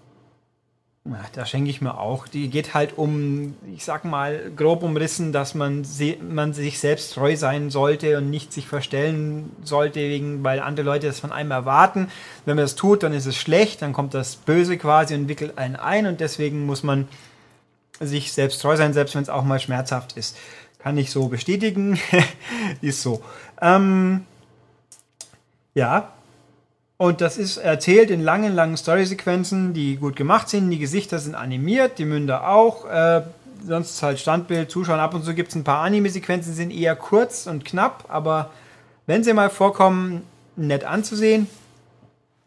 da 1.33 1.45
schenke 1.45 1.69
ich 1.69 1.81
mir 1.81 1.97
auch. 1.97 2.27
Die 2.27 2.49
geht 2.49 2.73
halt 2.73 2.97
um, 2.97 3.55
ich 3.73 3.85
sag 3.85 4.05
mal, 4.05 4.51
grob 4.55 4.83
umrissen, 4.83 5.31
dass 5.31 5.55
man, 5.55 5.85
man 6.21 6.53
sich 6.53 6.79
selbst 6.79 7.13
treu 7.13 7.35
sein 7.35 7.69
sollte 7.69 8.17
und 8.17 8.29
nicht 8.29 8.53
sich 8.53 8.67
verstellen 8.67 9.51
sollte, 9.63 9.99
wegen, 9.99 10.43
weil 10.43 10.59
andere 10.59 10.85
Leute 10.85 11.07
das 11.07 11.19
von 11.19 11.31
einem 11.31 11.51
erwarten. 11.51 12.09
Wenn 12.45 12.55
man 12.55 12.65
das 12.65 12.75
tut, 12.75 13.03
dann 13.03 13.13
ist 13.13 13.25
es 13.25 13.37
schlecht, 13.37 13.81
dann 13.81 13.93
kommt 13.93 14.13
das 14.13 14.35
Böse 14.35 14.77
quasi 14.77 15.15
und 15.15 15.27
wickelt 15.27 15.57
einen 15.57 15.75
ein 15.75 16.05
und 16.05 16.19
deswegen 16.19 16.65
muss 16.65 16.83
man 16.83 17.07
sich 17.99 18.31
selbst 18.31 18.61
treu 18.61 18.77
sein, 18.77 18.93
selbst 18.93 19.15
wenn 19.15 19.23
es 19.23 19.29
auch 19.29 19.43
mal 19.43 19.59
schmerzhaft 19.59 20.17
ist. 20.17 20.37
Kann 20.79 20.97
ich 20.97 21.11
so 21.11 21.27
bestätigen. 21.27 21.99
ist 22.81 23.01
so. 23.01 23.21
Ähm, 23.61 24.25
ja, 25.73 26.13
und 27.01 27.21
das 27.21 27.37
ist 27.37 27.55
erzählt 27.55 28.11
in 28.11 28.21
langen, 28.21 28.53
langen 28.53 28.75
Storysequenzen, 28.75 29.73
die 29.73 29.95
gut 29.95 30.17
gemacht 30.17 30.49
sind. 30.49 30.69
Die 30.69 30.79
Gesichter 30.79 31.17
sind 31.19 31.33
animiert, 31.33 31.97
die 31.97 32.03
Münder 32.03 32.49
auch. 32.49 32.85
Äh, 32.85 33.21
sonst 33.65 34.03
halt 34.03 34.19
Standbild, 34.19 34.69
Zuschauen. 34.69 34.99
Ab 34.99 35.13
und 35.13 35.23
zu 35.23 35.33
gibt 35.33 35.47
es 35.47 35.55
ein 35.55 35.63
paar 35.63 35.81
Anime-Sequenzen, 35.83 36.53
sind 36.53 36.71
eher 36.71 36.97
kurz 36.97 37.47
und 37.47 37.63
knapp, 37.63 38.03
aber 38.09 38.51
wenn 39.07 39.23
sie 39.23 39.31
mal 39.31 39.49
vorkommen, 39.49 40.23
nett 40.57 40.83
anzusehen. 40.83 41.47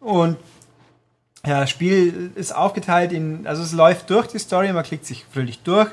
Und 0.00 0.36
ja, 1.46 1.60
das 1.60 1.70
Spiel 1.70 2.30
ist 2.34 2.54
aufgeteilt 2.54 3.12
in, 3.12 3.46
also 3.46 3.62
es 3.62 3.72
läuft 3.72 4.10
durch 4.10 4.26
die 4.26 4.38
Story, 4.38 4.70
man 4.74 4.84
klickt 4.84 5.06
sich 5.06 5.24
fröhlich 5.32 5.60
durch. 5.62 5.88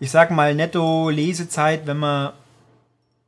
Ich 0.00 0.10
sag 0.10 0.32
mal 0.32 0.56
netto 0.56 1.10
Lesezeit, 1.10 1.86
wenn 1.86 1.98
man 1.98 2.32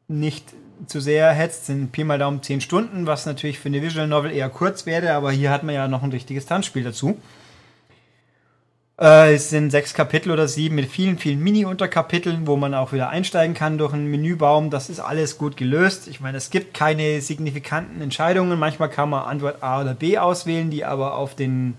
nicht 0.08 0.44
zu 0.86 1.00
sehr 1.00 1.30
hetzt, 1.32 1.66
sind 1.66 1.92
Pi 1.92 2.04
mal 2.04 2.18
Daumen 2.18 2.42
10 2.42 2.60
Stunden, 2.60 3.06
was 3.06 3.26
natürlich 3.26 3.58
für 3.58 3.68
eine 3.68 3.82
Visual 3.82 4.06
Novel 4.06 4.32
eher 4.32 4.48
kurz 4.48 4.86
wäre, 4.86 5.12
aber 5.12 5.30
hier 5.32 5.50
hat 5.50 5.62
man 5.62 5.74
ja 5.74 5.88
noch 5.88 6.02
ein 6.02 6.10
richtiges 6.10 6.46
Tanzspiel 6.46 6.84
dazu. 6.84 7.18
Äh, 9.00 9.34
es 9.34 9.50
sind 9.50 9.70
sechs 9.70 9.94
Kapitel 9.94 10.30
oder 10.30 10.46
sieben 10.46 10.76
mit 10.76 10.86
vielen, 10.86 11.18
vielen 11.18 11.40
Mini-Unterkapiteln, 11.40 12.46
wo 12.46 12.56
man 12.56 12.72
auch 12.74 12.92
wieder 12.92 13.08
einsteigen 13.08 13.54
kann 13.54 13.78
durch 13.78 13.92
einen 13.92 14.10
Menübaum. 14.10 14.70
Das 14.70 14.90
ist 14.90 15.00
alles 15.00 15.38
gut 15.38 15.56
gelöst. 15.56 16.06
Ich 16.08 16.20
meine, 16.20 16.36
es 16.36 16.50
gibt 16.50 16.74
keine 16.74 17.20
signifikanten 17.20 18.00
Entscheidungen. 18.00 18.58
Manchmal 18.58 18.90
kann 18.90 19.10
man 19.10 19.24
Antwort 19.24 19.62
A 19.62 19.80
oder 19.80 19.94
B 19.94 20.18
auswählen, 20.18 20.70
die 20.70 20.84
aber 20.84 21.16
auf 21.16 21.34
den 21.34 21.74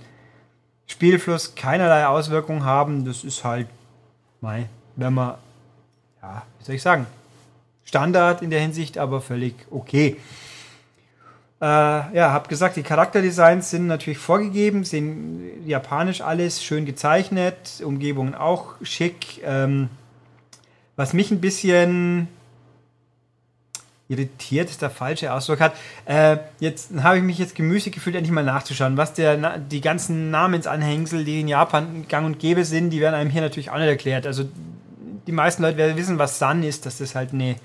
Spielfluss 0.88 1.56
keinerlei 1.56 2.08
Auswirkungen 2.08 2.66
haben. 2.66 3.06
Das 3.06 3.24
ist 3.24 3.44
halt, 3.44 3.68
wenn 4.42 5.14
man, 5.14 5.36
ja, 6.22 6.44
wie 6.60 6.66
soll 6.66 6.76
ich 6.76 6.82
sagen, 6.82 7.08
Standard 7.86 8.42
in 8.42 8.50
der 8.50 8.62
Hinsicht, 8.62 8.98
aber 8.98 9.22
völlig 9.22 9.56
okay. 9.72 10.18
Äh, 11.62 11.66
ja, 11.66 12.32
hab 12.34 12.50
gesagt, 12.50 12.76
die 12.76 12.84
Charakterdesigns 12.84 13.70
sind 13.70 13.88
natürlich 13.88 14.20
vorgegeben, 14.20 14.84
sind 14.84 15.66
japanisch 15.66 16.22
alles, 16.22 16.64
schön 16.64 16.86
gezeichnet, 16.86 17.82
Umgebungen 17.84 18.36
auch 18.36 18.76
schick. 18.82 19.42
Ähm, 19.46 19.90
was 20.96 21.14
mich 21.14 21.32
ein 21.32 21.40
bisschen 21.40 22.28
irritiert 24.10 24.70
ist 24.70 24.82
der 24.82 24.90
falsche 24.90 25.34
Ausdruck 25.34 25.60
hat. 25.60 25.74
Äh, 26.06 26.38
jetzt 26.60 26.92
habe 27.02 27.18
ich 27.18 27.24
mich 27.24 27.38
jetzt 27.38 27.56
gemüßig 27.56 27.94
gefühlt, 27.94 28.16
endlich 28.16 28.34
mal 28.34 28.44
nachzuschauen, 28.44 28.98
was 28.98 29.14
der 29.14 29.58
die 29.58 29.82
ganzen 29.82 30.32
Namensanhängsel, 30.32 31.24
die 31.24 31.42
in 31.42 31.48
Japan 31.48 32.06
gang 32.08 32.26
und 32.26 32.40
gäbe 32.40 32.66
sind, 32.66 32.90
die 32.90 33.00
werden 33.00 33.16
einem 33.16 33.30
hier 33.30 33.42
natürlich 33.42 33.72
auch 33.72 33.78
nicht 33.78 33.88
erklärt. 33.88 34.28
Also 34.28 34.46
die 35.28 35.32
meisten 35.32 35.62
Leute 35.62 35.78
werden 35.78 35.98
wissen, 35.98 36.20
was 36.20 36.40
San 36.40 36.64
ist, 36.64 36.86
das 36.86 37.16
halt 37.16 37.34
eine 37.34 37.56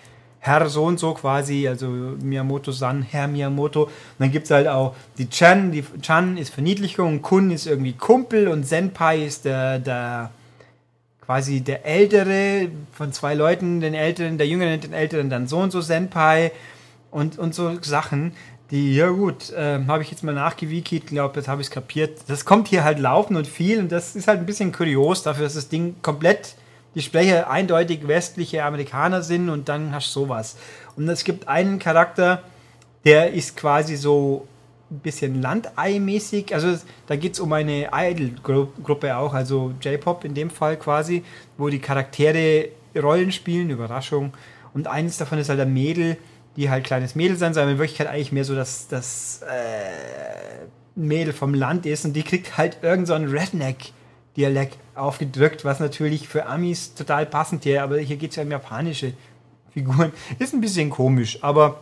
Herr 0.40 0.68
so 0.68 0.84
und 0.84 0.98
so 0.98 1.14
quasi, 1.14 1.66
also 1.66 1.88
Miyamoto-san, 1.88 3.02
Herr 3.02 3.26
Miyamoto. 3.26 3.84
Und 3.84 3.92
dann 4.18 4.30
gibt 4.30 4.44
es 4.44 4.50
halt 4.50 4.68
auch 4.68 4.94
die 5.18 5.28
Chan, 5.28 5.72
die 5.72 5.84
Chan 6.00 6.36
ist 6.36 6.54
Verniedlichung, 6.54 7.22
Kun 7.22 7.50
ist 7.50 7.66
irgendwie 7.66 7.92
Kumpel 7.92 8.48
und 8.48 8.66
Senpai 8.66 9.24
ist 9.24 9.44
der, 9.44 9.78
der 9.78 10.30
quasi 11.26 11.60
der 11.60 11.84
Ältere 11.84 12.68
von 12.92 13.12
zwei 13.12 13.34
Leuten, 13.34 13.80
den 13.80 13.94
Älteren, 13.94 14.38
der 14.38 14.46
Jüngere 14.46 14.68
nennt 14.68 14.84
den 14.84 14.92
Älteren 14.92 15.28
dann 15.28 15.48
so 15.48 15.58
und 15.58 15.72
so 15.72 15.80
Senpai 15.80 16.52
und, 17.10 17.38
und 17.38 17.54
so 17.54 17.76
Sachen, 17.82 18.32
die, 18.70 18.94
ja 18.94 19.08
gut, 19.08 19.50
äh, 19.50 19.80
habe 19.86 20.02
ich 20.02 20.10
jetzt 20.10 20.22
mal 20.22 20.34
nachgewikit, 20.34 21.06
glaube, 21.06 21.40
jetzt 21.40 21.48
habe 21.48 21.60
ich 21.60 21.68
es 21.68 21.70
kapiert. 21.70 22.20
Das 22.28 22.44
kommt 22.44 22.68
hier 22.68 22.84
halt 22.84 22.98
laufen 22.98 23.36
und 23.36 23.46
viel 23.46 23.78
und 23.78 23.90
das 23.90 24.14
ist 24.14 24.28
halt 24.28 24.40
ein 24.40 24.46
bisschen 24.46 24.72
kurios 24.72 25.22
dafür, 25.22 25.44
dass 25.44 25.54
das 25.54 25.68
Ding 25.68 25.96
komplett 26.02 26.54
die 26.94 27.02
Sprecher 27.02 27.50
eindeutig 27.50 28.08
westliche 28.08 28.64
Amerikaner 28.64 29.22
sind 29.22 29.48
und 29.48 29.68
dann 29.68 29.92
hast 29.92 30.14
du 30.14 30.20
sowas. 30.20 30.56
Und 30.96 31.08
es 31.08 31.24
gibt 31.24 31.48
einen 31.48 31.78
Charakter, 31.78 32.42
der 33.04 33.32
ist 33.32 33.56
quasi 33.56 33.96
so 33.96 34.46
ein 34.90 34.98
bisschen 35.00 35.40
Landei-mäßig. 35.42 36.54
Also 36.54 36.78
da 37.06 37.16
geht 37.16 37.34
es 37.34 37.40
um 37.40 37.52
eine 37.52 37.90
Idol-Gruppe 37.92 39.16
auch, 39.16 39.34
also 39.34 39.72
J-Pop 39.80 40.24
in 40.24 40.34
dem 40.34 40.50
Fall 40.50 40.76
quasi, 40.76 41.24
wo 41.56 41.68
die 41.68 41.78
Charaktere 41.78 42.70
Rollen 42.96 43.32
spielen, 43.32 43.70
Überraschung. 43.70 44.32
Und 44.74 44.86
eines 44.86 45.18
davon 45.18 45.38
ist 45.38 45.48
halt 45.48 45.60
ein 45.60 45.72
Mädel, 45.72 46.16
die 46.56 46.70
halt 46.70 46.84
kleines 46.84 47.14
Mädel 47.14 47.36
sein 47.36 47.54
soll, 47.54 47.64
aber 47.64 47.72
in 47.72 47.78
Wirklichkeit 47.78 48.08
eigentlich 48.08 48.32
mehr 48.32 48.44
so 48.44 48.54
das, 48.54 48.88
das 48.88 49.42
äh, 49.42 50.66
Mädel 50.96 51.32
vom 51.32 51.54
Land 51.54 51.86
ist 51.86 52.04
und 52.04 52.14
die 52.14 52.22
kriegt 52.22 52.58
halt 52.58 52.78
irgend 52.82 53.06
so 53.06 53.14
Redneck 53.14 53.92
Dialekt 54.38 54.78
aufgedrückt, 54.94 55.64
was 55.64 55.80
natürlich 55.80 56.28
für 56.28 56.46
Amis 56.46 56.94
total 56.94 57.26
passend 57.26 57.64
wäre, 57.64 57.82
aber 57.82 57.98
hier 57.98 58.16
geht 58.16 58.30
es 58.30 58.36
ja 58.36 58.44
um 58.44 58.50
japanische 58.50 59.12
Figuren. 59.74 60.12
Ist 60.38 60.54
ein 60.54 60.60
bisschen 60.60 60.90
komisch, 60.90 61.42
aber 61.42 61.80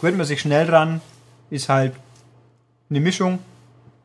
gewöhnt 0.00 0.16
man 0.16 0.26
sich 0.26 0.40
schnell 0.40 0.64
dran, 0.64 1.00
ist 1.50 1.68
halt 1.68 1.92
eine 2.88 3.00
Mischung, 3.00 3.40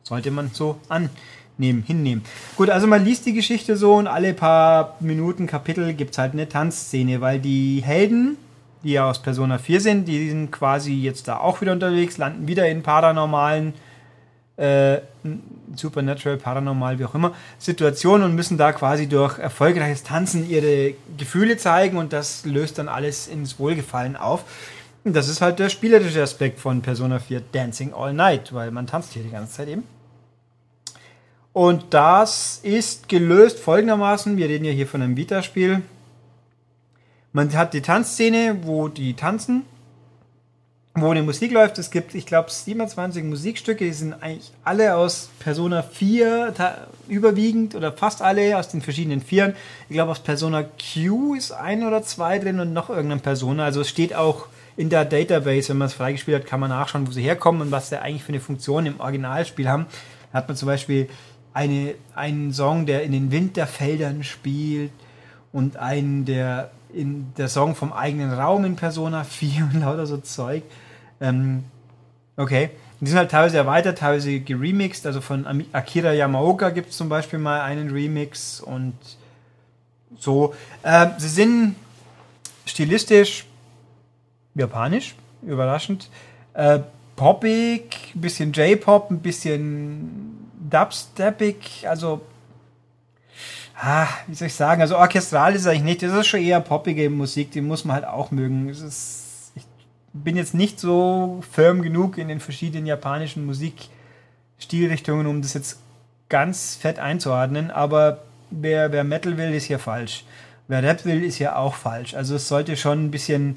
sollte 0.02 0.32
man 0.32 0.50
so 0.52 0.80
annehmen, 0.88 1.84
hinnehmen. 1.84 2.24
Gut, 2.56 2.68
also 2.68 2.88
man 2.88 3.04
liest 3.04 3.26
die 3.26 3.32
Geschichte 3.32 3.76
so 3.76 3.94
und 3.94 4.08
alle 4.08 4.34
paar 4.34 4.96
Minuten, 4.98 5.46
Kapitel 5.46 5.94
gibt 5.94 6.12
es 6.12 6.18
halt 6.18 6.32
eine 6.32 6.48
Tanzszene, 6.48 7.20
weil 7.20 7.38
die 7.38 7.80
Helden, 7.84 8.38
die 8.82 8.92
ja 8.92 9.08
aus 9.08 9.22
Persona 9.22 9.58
4 9.58 9.80
sind, 9.80 10.08
die 10.08 10.28
sind 10.30 10.50
quasi 10.50 10.94
jetzt 10.94 11.28
da 11.28 11.38
auch 11.38 11.60
wieder 11.60 11.72
unterwegs, 11.72 12.18
landen 12.18 12.48
wieder 12.48 12.68
in 12.68 12.82
paranormalen 12.82 13.74
äh, 14.58 15.00
Supernatural, 15.76 16.36
Paranormal, 16.36 16.98
wie 16.98 17.04
auch 17.04 17.14
immer, 17.14 17.34
Situationen 17.58 18.26
und 18.26 18.34
müssen 18.34 18.58
da 18.58 18.72
quasi 18.72 19.06
durch 19.08 19.38
erfolgreiches 19.38 20.02
Tanzen 20.02 20.48
ihre 20.48 20.94
Gefühle 21.16 21.56
zeigen 21.56 21.96
und 21.96 22.12
das 22.12 22.44
löst 22.44 22.78
dann 22.78 22.88
alles 22.88 23.28
ins 23.28 23.58
Wohlgefallen 23.58 24.16
auf. 24.16 24.44
Und 25.04 25.14
das 25.14 25.28
ist 25.28 25.40
halt 25.40 25.58
der 25.60 25.68
spielerische 25.68 26.22
Aspekt 26.22 26.58
von 26.58 26.82
Persona 26.82 27.20
4 27.20 27.40
Dancing 27.52 27.94
All 27.94 28.12
Night, 28.12 28.52
weil 28.52 28.70
man 28.72 28.86
tanzt 28.86 29.12
hier 29.12 29.22
die 29.22 29.30
ganze 29.30 29.52
Zeit 29.52 29.68
eben. 29.68 29.84
Und 31.52 31.86
das 31.90 32.60
ist 32.62 33.08
gelöst 33.08 33.58
folgendermaßen, 33.58 34.36
wir 34.36 34.48
reden 34.48 34.64
ja 34.64 34.72
hier 34.72 34.86
von 34.86 35.02
einem 35.02 35.16
Vita-Spiel. 35.16 35.82
Man 37.32 37.52
hat 37.56 37.74
die 37.74 37.80
Tanzszene, 37.80 38.58
wo 38.62 38.88
die 38.88 39.14
tanzen 39.14 39.64
wo 41.00 41.10
eine 41.10 41.22
Musik 41.22 41.52
läuft. 41.52 41.78
Es 41.78 41.90
gibt, 41.90 42.14
ich 42.14 42.26
glaube, 42.26 42.50
27 42.50 43.24
Musikstücke, 43.24 43.84
die 43.84 43.92
sind 43.92 44.14
eigentlich 44.22 44.50
alle 44.64 44.96
aus 44.96 45.30
Persona 45.38 45.82
4, 45.82 46.54
überwiegend 47.08 47.74
oder 47.74 47.92
fast 47.92 48.22
alle 48.22 48.56
aus 48.58 48.68
den 48.68 48.82
verschiedenen 48.82 49.20
Vieren. 49.20 49.54
Ich 49.88 49.94
glaube, 49.94 50.12
aus 50.12 50.20
Persona 50.20 50.62
Q 50.62 51.34
ist 51.34 51.52
ein 51.52 51.86
oder 51.86 52.02
zwei 52.02 52.38
drin 52.38 52.60
und 52.60 52.72
noch 52.72 52.90
irgendeine 52.90 53.20
Persona. 53.20 53.64
Also 53.64 53.80
es 53.80 53.88
steht 53.88 54.14
auch 54.14 54.46
in 54.76 54.90
der 54.90 55.04
Database, 55.04 55.70
wenn 55.70 55.78
man 55.78 55.86
es 55.86 55.94
freigespielt 55.94 56.42
hat, 56.42 56.48
kann 56.48 56.60
man 56.60 56.70
nachschauen, 56.70 57.06
wo 57.06 57.10
sie 57.10 57.22
herkommen 57.22 57.62
und 57.62 57.70
was 57.70 57.88
sie 57.88 58.00
eigentlich 58.00 58.22
für 58.22 58.32
eine 58.32 58.40
Funktion 58.40 58.86
im 58.86 59.00
Originalspiel 59.00 59.68
haben. 59.68 59.86
Da 60.32 60.38
hat 60.38 60.48
man 60.48 60.56
zum 60.56 60.66
Beispiel 60.66 61.08
eine, 61.52 61.94
einen 62.14 62.52
Song, 62.52 62.86
der 62.86 63.02
in 63.02 63.12
den 63.12 63.32
Winterfeldern 63.32 64.22
spielt 64.22 64.92
und 65.52 65.76
einen, 65.76 66.24
der 66.24 66.70
in 66.92 67.32
der 67.36 67.48
Song 67.48 67.74
vom 67.74 67.92
eigenen 67.92 68.32
Raum 68.32 68.64
in 68.64 68.76
Persona 68.76 69.24
4 69.24 69.70
und 69.72 69.80
lauter 69.80 70.06
so 70.06 70.18
Zeug. 70.18 70.62
Ähm, 71.20 71.64
okay. 72.36 72.70
Die 73.00 73.06
sind 73.06 73.18
halt 73.18 73.30
teilweise 73.30 73.56
erweitert, 73.56 73.98
teilweise 73.98 74.40
geremixed. 74.40 75.06
Also 75.06 75.20
von 75.20 75.46
Akira 75.72 76.12
Yamaoka 76.12 76.70
gibt 76.70 76.90
es 76.90 76.96
zum 76.96 77.08
Beispiel 77.08 77.38
mal 77.38 77.60
einen 77.60 77.90
Remix 77.90 78.60
und 78.60 78.94
so. 80.18 80.54
Äh, 80.82 81.08
sie 81.18 81.28
sind 81.28 81.76
stilistisch 82.66 83.46
japanisch, 84.54 85.14
überraschend. 85.42 86.10
Äh, 86.54 86.80
poppig, 87.14 88.12
ein 88.14 88.20
bisschen 88.20 88.52
J-Pop, 88.52 89.10
ein 89.10 89.20
bisschen 89.20 90.50
Dubstepig, 90.70 91.86
also 91.88 92.20
ah, 93.80 94.08
wie 94.26 94.34
soll 94.34 94.48
ich 94.48 94.54
sagen, 94.54 94.82
also 94.82 94.96
orchestral 94.96 95.54
ist 95.54 95.66
eigentlich 95.66 95.82
nicht, 95.82 96.02
das 96.02 96.12
ist 96.12 96.26
schon 96.26 96.40
eher 96.40 96.60
poppige 96.60 97.10
Musik, 97.10 97.52
die 97.52 97.60
muss 97.60 97.84
man 97.84 97.96
halt 97.96 98.06
auch 98.06 98.30
mögen. 98.30 98.68
Es 98.68 98.80
ist 98.80 99.27
bin 100.24 100.36
jetzt 100.36 100.54
nicht 100.54 100.80
so 100.80 101.42
firm 101.50 101.82
genug 101.82 102.18
in 102.18 102.28
den 102.28 102.40
verschiedenen 102.40 102.86
japanischen 102.86 103.46
Musikstilrichtungen, 103.46 105.26
um 105.26 105.42
das 105.42 105.54
jetzt 105.54 105.80
ganz 106.28 106.76
fett 106.76 106.98
einzuordnen, 106.98 107.70
aber 107.70 108.22
wer, 108.50 108.92
wer 108.92 109.04
Metal 109.04 109.36
will, 109.36 109.54
ist 109.54 109.64
hier 109.64 109.78
falsch. 109.78 110.24
Wer 110.68 110.82
Rap 110.82 111.04
will, 111.06 111.24
ist 111.24 111.36
hier 111.36 111.56
auch 111.56 111.74
falsch. 111.74 112.14
Also 112.14 112.36
es 112.36 112.46
sollte 112.46 112.76
schon 112.76 113.06
ein 113.06 113.10
bisschen. 113.10 113.56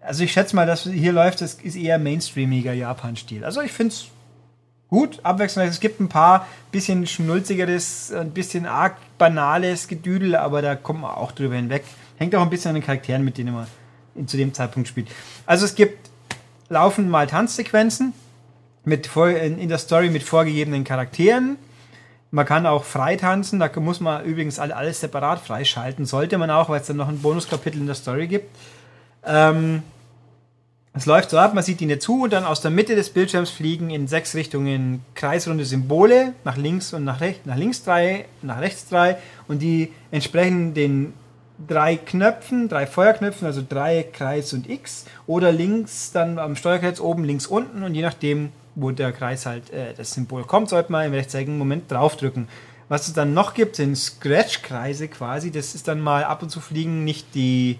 Also 0.00 0.24
ich 0.24 0.32
schätze 0.32 0.56
mal, 0.56 0.66
dass 0.66 0.84
hier 0.84 1.12
läuft, 1.12 1.42
das 1.42 1.54
ist 1.54 1.76
eher 1.76 1.98
mainstreamiger 1.98 2.72
Japan-Stil. 2.72 3.44
Also 3.44 3.60
ich 3.60 3.70
finde 3.70 3.92
es 3.92 4.06
gut, 4.88 5.20
abwechslungsreich. 5.22 5.70
Es 5.70 5.80
gibt 5.80 6.00
ein 6.00 6.08
paar 6.08 6.46
bisschen 6.72 7.06
schnulzigeres, 7.06 8.10
ein 8.10 8.30
bisschen 8.30 8.64
arg 8.64 8.96
banales 9.18 9.86
Gedüdel, 9.86 10.34
aber 10.34 10.62
da 10.62 10.74
kommt 10.74 11.02
man 11.02 11.10
auch 11.10 11.32
drüber 11.32 11.56
hinweg. 11.56 11.84
Hängt 12.16 12.34
auch 12.34 12.42
ein 12.42 12.50
bisschen 12.50 12.70
an 12.70 12.76
den 12.76 12.84
Charakteren, 12.84 13.22
mit 13.22 13.36
denen 13.36 13.52
man 13.52 13.66
zu 14.26 14.36
dem 14.36 14.54
Zeitpunkt 14.54 14.88
spielt. 14.88 15.08
Also 15.46 15.64
es 15.64 15.74
gibt 15.74 16.10
laufend 16.68 17.08
mal 17.08 17.26
Tanzsequenzen 17.26 18.12
mit 18.84 19.14
in 19.16 19.68
der 19.68 19.78
Story 19.78 20.10
mit 20.10 20.22
vorgegebenen 20.22 20.84
Charakteren. 20.84 21.56
Man 22.30 22.46
kann 22.46 22.64
auch 22.66 22.84
frei 22.84 23.16
tanzen, 23.16 23.58
da 23.58 23.68
muss 23.80 24.00
man 24.00 24.24
übrigens 24.24 24.58
alles 24.58 25.00
separat 25.00 25.40
freischalten, 25.40 26.06
sollte 26.06 26.38
man 26.38 26.50
auch, 26.50 26.68
weil 26.68 26.80
es 26.80 26.86
dann 26.86 26.96
noch 26.96 27.08
ein 27.08 27.20
Bonuskapitel 27.20 27.80
in 27.80 27.86
der 27.86 27.96
Story 27.96 28.28
gibt. 28.28 28.56
Ähm, 29.26 29.82
es 30.92 31.06
läuft 31.06 31.30
so 31.30 31.38
ab, 31.38 31.54
man 31.54 31.62
sieht 31.62 31.80
ihnen 31.80 32.00
zu 32.00 32.22
und 32.22 32.32
dann 32.32 32.44
aus 32.44 32.60
der 32.60 32.70
Mitte 32.70 32.96
des 32.96 33.10
Bildschirms 33.10 33.50
fliegen 33.50 33.90
in 33.90 34.08
sechs 34.08 34.34
Richtungen 34.34 35.04
kreisrunde 35.14 35.64
Symbole, 35.64 36.34
nach 36.44 36.56
links 36.56 36.92
und 36.92 37.04
nach 37.04 37.20
rechts, 37.20 37.46
nach 37.46 37.56
links 37.56 37.84
drei, 37.84 38.26
nach 38.42 38.60
rechts 38.60 38.88
drei 38.88 39.16
und 39.46 39.60
die 39.60 39.92
entsprechen 40.10 40.74
den 40.74 41.12
drei 41.66 41.96
Knöpfen, 41.96 42.68
drei 42.68 42.86
Feuerknöpfen, 42.86 43.46
also 43.46 43.62
drei 43.66 44.02
Kreis 44.02 44.52
und 44.52 44.68
X 44.68 45.06
oder 45.26 45.52
links 45.52 46.12
dann 46.12 46.38
am 46.38 46.56
Steuerkreuz 46.56 47.00
oben, 47.00 47.24
links 47.24 47.46
unten 47.46 47.82
und 47.82 47.94
je 47.94 48.02
nachdem, 48.02 48.52
wo 48.74 48.90
der 48.90 49.12
Kreis 49.12 49.46
halt 49.46 49.70
äh, 49.70 49.94
das 49.94 50.12
Symbol 50.12 50.44
kommt, 50.44 50.68
sollte 50.68 50.92
man 50.92 51.06
im 51.06 51.12
rechtzeitigen 51.12 51.58
Moment 51.58 51.90
draufdrücken. 51.90 52.48
Was 52.88 53.06
es 53.06 53.14
dann 53.14 53.34
noch 53.34 53.54
gibt, 53.54 53.76
sind 53.76 53.96
Scratch-Kreise 53.96 55.08
quasi. 55.08 55.52
Das 55.52 55.76
ist 55.76 55.86
dann 55.86 56.00
mal 56.00 56.24
ab 56.24 56.42
und 56.42 56.50
zu 56.50 56.60
fliegen 56.60 57.04
nicht 57.04 57.34
die 57.34 57.78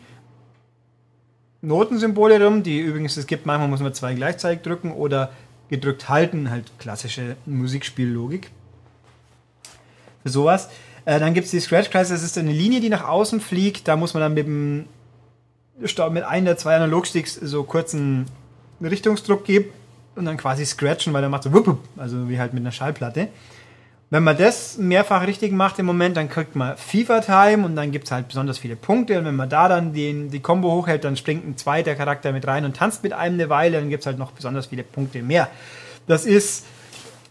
Notensymbole 1.62 2.42
rum, 2.42 2.62
die 2.62 2.78
übrigens 2.78 3.16
es 3.16 3.26
gibt. 3.26 3.44
Manchmal 3.44 3.68
muss 3.68 3.80
man 3.80 3.92
zwei 3.92 4.14
gleichzeitig 4.14 4.62
drücken 4.62 4.92
oder 4.92 5.32
gedrückt 5.68 6.08
halten, 6.08 6.50
halt 6.50 6.70
klassische 6.78 7.36
Musikspiellogik. 7.44 8.50
Für 10.22 10.28
sowas. 10.28 10.68
Äh, 11.04 11.18
dann 11.18 11.34
gibt 11.34 11.46
es 11.46 11.50
die 11.50 11.60
Scratch 11.60 11.90
Kreise, 11.90 12.14
das 12.14 12.22
ist 12.22 12.36
eine 12.38 12.52
Linie, 12.52 12.80
die 12.80 12.88
nach 12.88 13.06
außen 13.06 13.40
fliegt. 13.40 13.88
Da 13.88 13.96
muss 13.96 14.14
man 14.14 14.22
dann 14.22 14.34
mit 14.34 14.46
dem 14.46 14.86
mit 15.80 16.24
einem 16.24 16.44
der 16.44 16.58
zwei 16.58 16.76
Analogsticks 16.76 17.34
so 17.34 17.62
kurzen 17.64 18.26
Richtungsdruck 18.82 19.44
geben 19.44 19.70
und 20.14 20.26
dann 20.26 20.36
quasi 20.36 20.64
scratchen, 20.66 21.12
weil 21.12 21.22
der 21.22 21.30
macht 21.30 21.44
so 21.44 21.52
wupp, 21.52 21.78
also 21.96 22.28
wie 22.28 22.38
halt 22.38 22.52
mit 22.52 22.62
einer 22.62 22.72
Schallplatte. 22.72 23.28
Wenn 24.12 24.24
man 24.24 24.36
das 24.36 24.76
mehrfach 24.76 25.24
richtig 25.24 25.52
macht 25.52 25.78
im 25.78 25.86
Moment, 25.86 26.16
dann 26.16 26.28
kriegt 26.28 26.56
man 26.56 26.76
FIFA 26.76 27.20
Time 27.20 27.64
und 27.64 27.76
dann 27.76 27.92
gibt 27.92 28.06
es 28.06 28.10
halt 28.10 28.26
besonders 28.26 28.58
viele 28.58 28.74
Punkte. 28.74 29.16
Und 29.16 29.24
wenn 29.24 29.36
man 29.36 29.48
da 29.48 29.68
dann 29.68 29.92
den, 29.92 30.30
die 30.30 30.40
Combo 30.40 30.72
hochhält, 30.72 31.04
dann 31.04 31.16
springt 31.16 31.46
ein 31.46 31.56
zweiter 31.56 31.94
Charakter 31.94 32.32
mit 32.32 32.44
rein 32.44 32.64
und 32.64 32.76
tanzt 32.76 33.04
mit 33.04 33.12
einem 33.12 33.34
eine 33.34 33.48
Weile, 33.48 33.78
dann 33.78 33.88
gibt 33.88 34.00
es 34.00 34.06
halt 34.06 34.18
noch 34.18 34.32
besonders 34.32 34.66
viele 34.66 34.82
Punkte 34.82 35.22
mehr. 35.22 35.48
Das 36.08 36.26
ist 36.26 36.66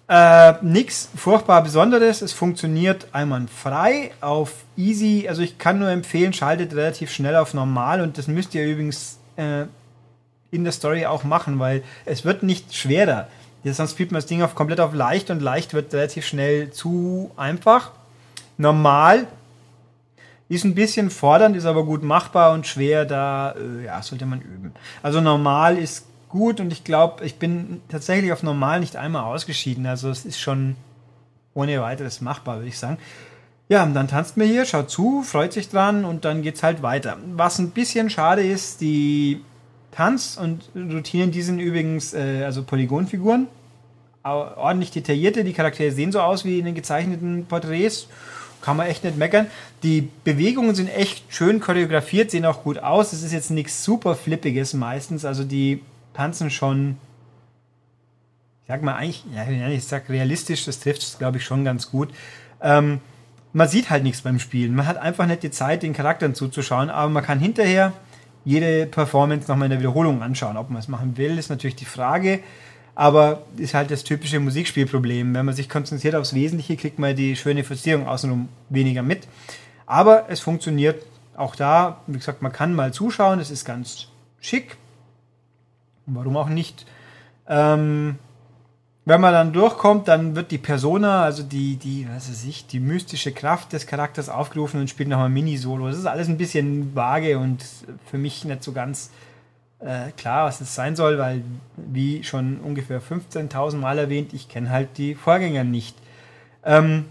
äh, 0.09 0.53
nix 0.63 1.09
furchtbar 1.15 1.63
Besonderes. 1.63 2.21
Es 2.21 2.33
funktioniert 2.33 3.07
einwandfrei 3.13 4.11
auf 4.21 4.51
easy. 4.75 5.27
Also 5.29 5.43
ich 5.43 5.57
kann 5.57 5.79
nur 5.79 5.89
empfehlen, 5.89 6.33
schaltet 6.33 6.73
relativ 6.73 7.11
schnell 7.11 7.35
auf 7.35 7.53
normal 7.53 8.01
und 8.01 8.17
das 8.17 8.27
müsst 8.27 8.55
ihr 8.55 8.65
übrigens 8.65 9.19
äh, 9.37 9.65
in 10.51 10.63
der 10.63 10.73
Story 10.73 11.05
auch 11.05 11.23
machen, 11.23 11.59
weil 11.59 11.83
es 12.05 12.25
wird 12.25 12.43
nicht 12.43 12.75
schwerer. 12.75 13.27
Sonst 13.63 13.91
spielt 13.91 14.11
man 14.11 14.19
das 14.19 14.25
Ding 14.25 14.41
auf 14.41 14.55
komplett 14.55 14.79
auf 14.79 14.93
leicht 14.93 15.29
und 15.29 15.41
leicht 15.41 15.73
wird 15.73 15.93
relativ 15.93 16.25
schnell 16.25 16.71
zu 16.71 17.29
einfach. 17.37 17.91
Normal 18.57 19.27
ist 20.47 20.63
ein 20.63 20.73
bisschen 20.73 21.11
fordernd, 21.11 21.55
ist 21.55 21.65
aber 21.65 21.85
gut 21.85 22.01
machbar 22.01 22.53
und 22.53 22.65
schwer, 22.65 23.05
da 23.05 23.51
äh, 23.51 23.85
ja, 23.85 24.01
sollte 24.01 24.25
man 24.25 24.41
üben. 24.41 24.73
Also 25.03 25.21
normal 25.21 25.77
ist 25.77 26.05
gut 26.29 26.59
und 26.59 26.71
ich 26.71 26.83
glaube, 26.83 27.25
ich 27.25 27.35
bin 27.35 27.81
tatsächlich 27.89 28.31
auf 28.31 28.43
normal 28.43 28.79
nicht 28.79 28.95
einmal 28.95 29.23
ausgeschieden. 29.23 29.85
Also 29.85 30.09
es 30.09 30.25
ist 30.25 30.39
schon 30.39 30.75
ohne 31.53 31.81
weiteres 31.81 32.21
machbar, 32.21 32.57
würde 32.57 32.69
ich 32.69 32.77
sagen. 32.77 32.97
Ja, 33.67 33.83
und 33.83 33.93
dann 33.93 34.07
tanzt 34.07 34.37
mir 34.37 34.45
hier, 34.45 34.65
schaut 34.65 34.89
zu, 34.89 35.21
freut 35.21 35.53
sich 35.53 35.69
dran 35.69 36.05
und 36.05 36.25
dann 36.25 36.41
geht's 36.41 36.63
halt 36.63 36.81
weiter. 36.81 37.17
Was 37.33 37.59
ein 37.59 37.71
bisschen 37.71 38.09
schade 38.09 38.41
ist, 38.41 38.81
die 38.81 39.41
Tanz- 39.91 40.39
und 40.41 40.69
Routinen, 40.75 41.31
die 41.31 41.41
sind 41.41 41.59
übrigens 41.59 42.13
äh, 42.13 42.43
also 42.43 42.63
Polygonfiguren, 42.63 43.47
ordentlich 44.23 44.91
detaillierte. 44.91 45.43
Die 45.43 45.53
Charaktere 45.53 45.91
sehen 45.91 46.11
so 46.11 46.19
aus 46.19 46.45
wie 46.45 46.59
in 46.59 46.65
den 46.65 46.75
gezeichneten 46.75 47.45
Porträts. 47.45 48.07
Kann 48.61 48.75
man 48.75 48.87
echt 48.87 49.03
nicht 49.03 49.17
meckern. 49.17 49.47
Die 49.83 50.09
Bewegungen 50.23 50.75
sind 50.75 50.89
echt 50.89 51.23
schön 51.29 51.59
choreografiert, 51.59 52.31
sehen 52.31 52.45
auch 52.45 52.63
gut 52.63 52.79
aus. 52.79 53.13
Es 53.13 53.23
ist 53.23 53.31
jetzt 53.31 53.51
nichts 53.51 53.83
super 53.83 54.15
Flippiges 54.15 54.73
meistens. 54.73 55.23
Also 55.25 55.43
die 55.43 55.81
tanzen 56.19 56.49
schon, 56.49 56.97
ich 58.63 58.67
sag 58.67 58.83
mal 58.83 58.95
eigentlich, 58.95 59.23
ich 59.71 59.85
sag 59.85 60.09
realistisch, 60.09 60.65
das 60.65 60.81
trifft 60.81 61.01
es, 61.01 61.17
glaube 61.17 61.37
ich, 61.37 61.45
schon 61.45 61.63
ganz 61.63 61.89
gut. 61.89 62.09
Ähm, 62.61 62.99
man 63.53 63.69
sieht 63.69 63.89
halt 63.89 64.03
nichts 64.03 64.21
beim 64.21 64.37
Spielen. 64.37 64.75
Man 64.75 64.85
hat 64.85 64.97
einfach 64.97 65.25
nicht 65.27 65.43
die 65.43 65.49
Zeit, 65.49 65.81
den 65.81 65.93
Charakteren 65.93 66.35
zuzuschauen, 66.35 66.89
aber 66.89 67.09
man 67.09 67.23
kann 67.23 67.39
hinterher 67.39 67.93
jede 68.43 68.85
Performance 68.85 69.49
nochmal 69.49 69.67
in 69.67 69.71
der 69.71 69.79
Wiederholung 69.79 70.21
anschauen. 70.21 70.57
Ob 70.57 70.69
man 70.69 70.79
es 70.79 70.89
machen 70.89 71.15
will, 71.15 71.37
ist 71.37 71.49
natürlich 71.49 71.77
die 71.77 71.85
Frage. 71.85 72.41
Aber 72.95 73.43
ist 73.55 73.73
halt 73.73 73.89
das 73.89 74.03
typische 74.03 74.41
Musikspielproblem. 74.41 75.33
Wenn 75.33 75.45
man 75.45 75.55
sich 75.55 75.69
konzentriert 75.69 76.15
aufs 76.15 76.33
Wesentliche, 76.33 76.75
kriegt 76.75 76.99
man 76.99 77.15
die 77.15 77.37
schöne 77.37 77.63
Verzierung 77.63 78.07
außenrum 78.07 78.49
weniger 78.67 79.03
mit. 79.03 79.25
Aber 79.85 80.25
es 80.27 80.41
funktioniert 80.41 81.01
auch 81.37 81.55
da. 81.55 82.01
Wie 82.07 82.17
gesagt, 82.17 82.41
man 82.41 82.51
kann 82.51 82.75
mal 82.75 82.91
zuschauen. 82.91 83.39
Es 83.39 83.51
ist 83.51 83.63
ganz 83.63 84.09
schick. 84.41 84.75
Warum 86.13 86.37
auch 86.37 86.49
nicht? 86.49 86.85
Ähm, 87.47 88.17
wenn 89.05 89.21
man 89.21 89.33
dann 89.33 89.53
durchkommt, 89.53 90.07
dann 90.07 90.35
wird 90.35 90.51
die 90.51 90.59
Persona, 90.59 91.23
also 91.23 91.41
die, 91.41 91.77
die, 91.77 92.07
was 92.13 92.29
weiß 92.29 92.45
ich, 92.45 92.67
die 92.67 92.79
mystische 92.79 93.31
Kraft 93.31 93.73
des 93.73 93.87
Charakters 93.87 94.29
aufgerufen 94.29 94.79
und 94.79 94.89
spielt 94.89 95.09
nochmal 95.09 95.29
Mini-Solo. 95.29 95.87
Das 95.87 95.97
ist 95.97 96.05
alles 96.05 96.27
ein 96.27 96.37
bisschen 96.37 96.95
vage 96.95 97.39
und 97.39 97.65
für 98.05 98.19
mich 98.19 98.45
nicht 98.45 98.63
so 98.63 98.71
ganz 98.71 99.09
äh, 99.79 100.11
klar, 100.17 100.45
was 100.45 100.61
es 100.61 100.75
sein 100.75 100.95
soll, 100.95 101.17
weil, 101.17 101.43
wie 101.75 102.23
schon 102.23 102.59
ungefähr 102.59 103.01
15.000 103.01 103.77
Mal 103.77 103.97
erwähnt, 103.97 104.33
ich 104.33 104.49
kenne 104.49 104.69
halt 104.69 104.97
die 104.97 105.15
Vorgänger 105.15 105.63
nicht. 105.63 105.95
Ähm, 106.63 107.05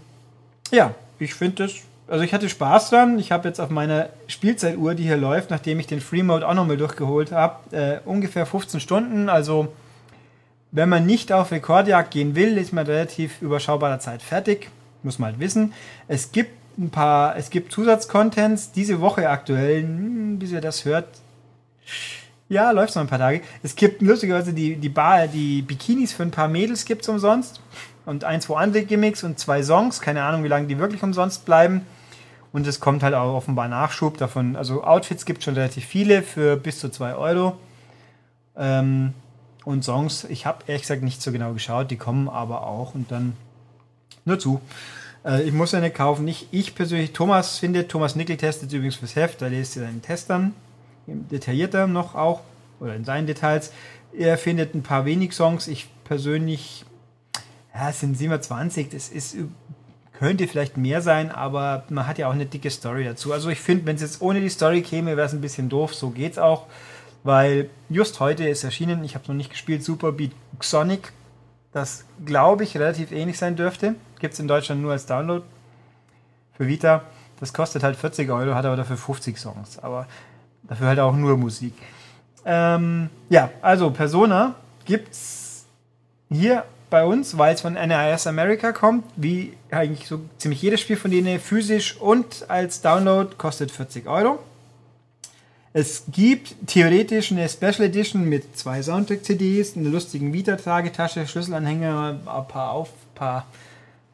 ja, 0.71 0.93
ich 1.17 1.33
finde 1.33 1.63
das, 1.63 1.73
also 2.09 2.23
ich 2.23 2.33
hatte 2.33 2.49
Spaß 2.49 2.89
dran. 2.89 3.19
Ich 3.19 3.31
habe 3.31 3.47
jetzt 3.47 3.59
auf 3.59 3.69
meiner 3.69 4.09
Spielzeituhr, 4.27 4.95
die 4.95 5.03
hier 5.03 5.17
läuft, 5.17 5.49
nachdem 5.49 5.79
ich 5.79 5.87
den 5.87 6.01
Free 6.01 6.23
Mode 6.23 6.47
auch 6.47 6.53
nochmal 6.53 6.77
durchgeholt 6.77 7.31
habe, 7.31 7.75
äh, 7.75 7.99
ungefähr 8.05 8.45
15 8.45 8.79
Stunden. 8.79 9.29
Also, 9.29 9.73
wenn 10.71 10.89
man 10.89 11.05
nicht 11.05 11.31
auf 11.31 11.51
Rekordjagd 11.51 12.11
gehen 12.11 12.35
will, 12.35 12.57
ist 12.57 12.73
man 12.73 12.85
relativ 12.85 13.41
überschaubarer 13.41 13.99
Zeit 13.99 14.21
fertig. 14.21 14.69
Muss 15.03 15.19
man 15.19 15.31
halt 15.31 15.39
wissen. 15.39 15.73
Es 16.07 16.31
gibt 16.31 16.51
ein 16.77 16.89
paar, 16.89 17.35
es 17.35 17.49
gibt 17.49 17.71
Zusatzcontents 17.71 18.71
diese 18.71 19.01
Woche 19.01 19.29
aktuell, 19.29 19.83
hm, 19.83 20.39
bis 20.39 20.51
ihr 20.51 20.61
das 20.61 20.85
hört, 20.85 21.07
ja, 22.49 22.71
läuft 22.71 22.95
noch 22.95 23.03
ein 23.03 23.07
paar 23.07 23.19
Tage. 23.19 23.41
Es 23.61 23.75
gibt 23.75 24.01
lustigerweise 24.01 24.53
die, 24.53 24.75
die 24.75 24.89
Bar, 24.89 25.27
die 25.27 25.61
Bikinis 25.61 26.13
für 26.13 26.23
ein 26.23 26.31
paar 26.31 26.47
Mädels 26.47 26.85
gibt 26.85 27.03
es 27.03 27.09
umsonst. 27.09 27.61
Und 28.07 28.23
ein, 28.23 28.41
zwei 28.41 28.59
andere 28.59 28.83
Gimmicks 28.83 29.23
und 29.23 29.37
zwei 29.37 29.61
Songs. 29.61 30.01
Keine 30.01 30.23
Ahnung, 30.23 30.43
wie 30.43 30.47
lange 30.47 30.65
die 30.65 30.79
wirklich 30.79 31.03
umsonst 31.03 31.45
bleiben. 31.45 31.85
Und 32.51 32.65
es 32.65 32.79
kommt 32.79 33.03
halt 33.03 33.13
auch 33.13 33.35
offenbar 33.35 33.67
Nachschub 33.67 34.17
davon. 34.17 34.55
Also 34.55 34.83
Outfits 34.83 35.25
gibt 35.25 35.39
es 35.39 35.45
schon 35.45 35.53
relativ 35.53 35.85
viele 35.85 36.23
für 36.23 36.57
bis 36.57 36.79
zu 36.79 36.89
2 36.89 37.15
Euro. 37.15 37.57
Ähm, 38.57 39.13
und 39.65 39.83
Songs, 39.83 40.23
ich 40.23 40.45
habe 40.45 40.63
ehrlich 40.67 40.83
gesagt 40.83 41.03
nicht 41.03 41.21
so 41.21 41.31
genau 41.31 41.53
geschaut, 41.53 41.91
die 41.91 41.97
kommen 41.97 42.27
aber 42.27 42.65
auch 42.65 42.95
und 42.95 43.11
dann 43.11 43.33
nur 44.25 44.39
zu. 44.39 44.61
Äh, 45.23 45.43
ich 45.43 45.53
muss 45.53 45.73
ja 45.73 45.79
nicht 45.79 45.95
kaufen. 45.95 46.25
Nicht 46.25 46.47
ich 46.51 46.75
persönlich, 46.75 47.13
Thomas 47.13 47.59
findet, 47.59 47.89
Thomas 47.89 48.15
Nickel 48.15 48.37
testet 48.37 48.71
übrigens 48.73 48.95
fürs 48.95 49.15
Heft, 49.15 49.41
da 49.41 49.47
lest 49.47 49.75
ihr 49.75 49.83
seinen 49.83 50.01
Test 50.01 50.29
dann 50.29 50.53
detaillierter 51.07 51.87
noch 51.87 52.15
auch, 52.15 52.41
oder 52.79 52.95
in 52.95 53.05
seinen 53.05 53.27
Details. 53.27 53.71
Er 54.17 54.37
findet 54.37 54.73
ein 54.73 54.83
paar 54.83 55.05
wenig 55.05 55.33
Songs. 55.33 55.67
Ich 55.67 55.87
persönlich, 56.03 56.85
ja, 57.73 57.89
es 57.89 57.99
sind 57.99 58.17
27, 58.17 58.89
das 58.89 59.09
ist, 59.09 59.35
könnte 60.19 60.47
vielleicht 60.47 60.77
mehr 60.77 61.01
sein, 61.01 61.31
aber 61.31 61.83
man 61.89 62.05
hat 62.05 62.17
ja 62.17 62.27
auch 62.27 62.33
eine 62.33 62.45
dicke 62.45 62.69
Story 62.69 63.05
dazu. 63.05 63.33
Also 63.33 63.49
ich 63.49 63.59
finde, 63.59 63.85
wenn 63.85 63.95
es 63.95 64.01
jetzt 64.01 64.21
ohne 64.21 64.41
die 64.41 64.49
Story 64.49 64.81
käme, 64.81 65.17
wäre 65.17 65.25
es 65.25 65.33
ein 65.33 65.41
bisschen 65.41 65.69
doof. 65.69 65.95
So 65.95 66.09
geht's 66.09 66.37
auch, 66.37 66.67
weil 67.23 67.69
just 67.89 68.19
heute 68.19 68.47
ist 68.47 68.63
erschienen, 68.63 69.03
ich 69.03 69.15
habe 69.15 69.25
noch 69.27 69.35
nicht 69.35 69.49
gespielt, 69.49 69.83
Super 69.83 70.11
Beat 70.11 70.31
Sonic, 70.61 71.13
das 71.71 72.05
glaube 72.25 72.63
ich 72.63 72.75
relativ 72.75 73.11
ähnlich 73.11 73.37
sein 73.37 73.55
dürfte. 73.55 73.95
Gibt 74.19 74.33
es 74.33 74.39
in 74.39 74.47
Deutschland 74.47 74.81
nur 74.81 74.91
als 74.91 75.05
Download 75.05 75.43
für 76.53 76.67
Vita. 76.67 77.03
Das 77.39 77.53
kostet 77.53 77.83
halt 77.83 77.95
40 77.95 78.29
Euro, 78.29 78.53
hat 78.53 78.65
aber 78.65 78.75
dafür 78.75 78.97
50 78.97 79.37
Songs. 79.37 79.79
Aber 79.79 80.07
Dafür 80.69 80.87
halt 80.87 80.99
auch 80.99 81.15
nur 81.15 81.35
Musik. 81.35 81.73
Ähm, 82.45 83.09
ja, 83.29 83.49
also 83.61 83.89
Persona 83.89 84.53
gibt's 84.85 85.65
hier 86.29 86.63
bei 86.89 87.05
uns, 87.05 87.37
weil 87.37 87.55
es 87.55 87.61
von 87.61 87.75
NRS 87.75 88.27
America 88.27 88.71
kommt, 88.71 89.05
wie 89.15 89.53
eigentlich 89.71 90.07
so 90.07 90.21
ziemlich 90.37 90.61
jedes 90.61 90.81
Spiel 90.81 90.97
von 90.97 91.11
denen 91.11 91.39
physisch 91.39 91.97
und 91.97 92.45
als 92.49 92.81
Download 92.81 93.35
kostet 93.37 93.71
40 93.71 94.07
Euro. 94.07 94.39
Es 95.71 96.05
gibt 96.11 96.55
theoretisch 96.65 97.31
eine 97.31 97.47
Special 97.47 97.81
Edition 97.81 98.27
mit 98.27 98.57
zwei 98.57 98.81
Soundtrack-CDs, 98.81 99.77
einer 99.77 99.89
lustigen 99.89 100.33
Vita-Tragetasche, 100.33 101.27
Schlüsselanhänger, 101.27 102.19
ein 102.25 102.47
paar 102.47 102.71
auf, 102.71 102.89
paar 103.13 103.45